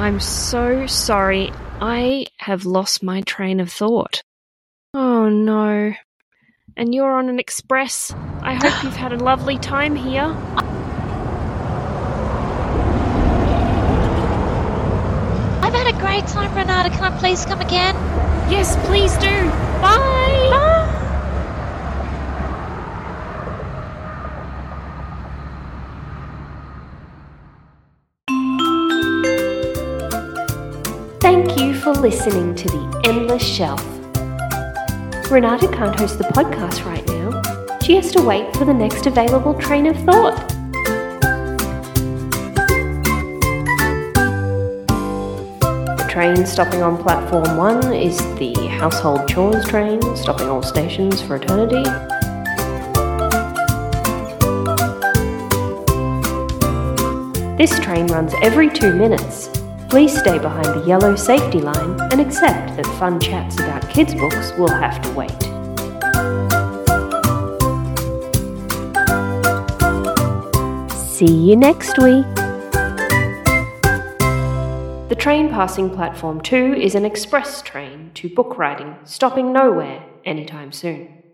I'm 0.00 0.18
so 0.18 0.86
sorry. 0.86 1.52
I 1.78 2.24
have 2.38 2.64
lost 2.64 3.02
my 3.02 3.20
train 3.20 3.60
of 3.60 3.70
thought. 3.70 4.22
Oh 4.94 5.28
no. 5.28 5.92
And 6.74 6.94
you're 6.94 7.14
on 7.14 7.28
an 7.28 7.38
express. 7.38 8.10
I 8.40 8.54
hope 8.54 8.82
you've 8.82 8.96
had 8.96 9.12
a 9.12 9.18
lovely 9.18 9.58
time 9.58 9.94
here. 9.94 10.34
I've 15.62 15.74
had 15.74 15.94
a 15.94 15.98
great 16.00 16.26
time, 16.28 16.56
Renata. 16.56 16.88
Can 16.88 17.12
I 17.12 17.18
please 17.18 17.44
come 17.44 17.60
again? 17.60 17.94
Yes, 18.50 18.74
please 18.86 19.12
do. 19.18 19.50
Bye. 19.82 20.48
Thank 20.50 20.69
for 31.94 32.00
listening 32.02 32.54
to 32.54 32.68
The 32.68 33.02
Endless 33.08 33.42
Shelf. 33.42 33.84
Renata 35.28 35.66
can't 35.72 35.98
host 35.98 36.18
the 36.18 36.24
podcast 36.24 36.84
right 36.84 37.04
now. 37.08 37.78
She 37.80 37.96
has 37.96 38.12
to 38.12 38.22
wait 38.22 38.54
for 38.56 38.64
the 38.64 38.72
next 38.72 39.06
available 39.06 39.54
train 39.54 39.86
of 39.86 39.96
thought. 40.04 40.36
The 45.96 46.06
train 46.08 46.46
stopping 46.46 46.82
on 46.82 46.96
platform 46.96 47.56
one 47.56 47.92
is 47.92 48.18
the 48.36 48.54
household 48.78 49.26
chores 49.28 49.66
train, 49.66 50.00
stopping 50.14 50.48
all 50.48 50.62
stations 50.62 51.20
for 51.20 51.36
eternity. 51.36 51.82
This 57.56 57.76
train 57.80 58.06
runs 58.06 58.32
every 58.42 58.70
two 58.70 58.94
minutes. 58.94 59.59
Please 59.90 60.16
stay 60.16 60.38
behind 60.38 60.66
the 60.66 60.84
yellow 60.86 61.16
safety 61.16 61.60
line 61.60 62.00
and 62.12 62.20
accept 62.20 62.76
that 62.76 62.86
fun 62.96 63.18
chats 63.18 63.58
about 63.58 63.90
kids' 63.90 64.14
books 64.14 64.52
will 64.56 64.70
have 64.70 65.02
to 65.02 65.10
wait. 65.14 65.30
See 70.92 71.26
you 71.26 71.56
next 71.56 71.98
week. 71.98 72.24
The 75.08 75.16
train 75.18 75.48
passing 75.48 75.90
platform 75.90 76.40
2 76.40 76.74
is 76.74 76.94
an 76.94 77.04
express 77.04 77.60
train 77.60 78.12
to 78.14 78.28
book 78.28 78.56
riding, 78.56 78.94
stopping 79.02 79.52
nowhere 79.52 80.04
anytime 80.24 80.70
soon. 80.70 81.19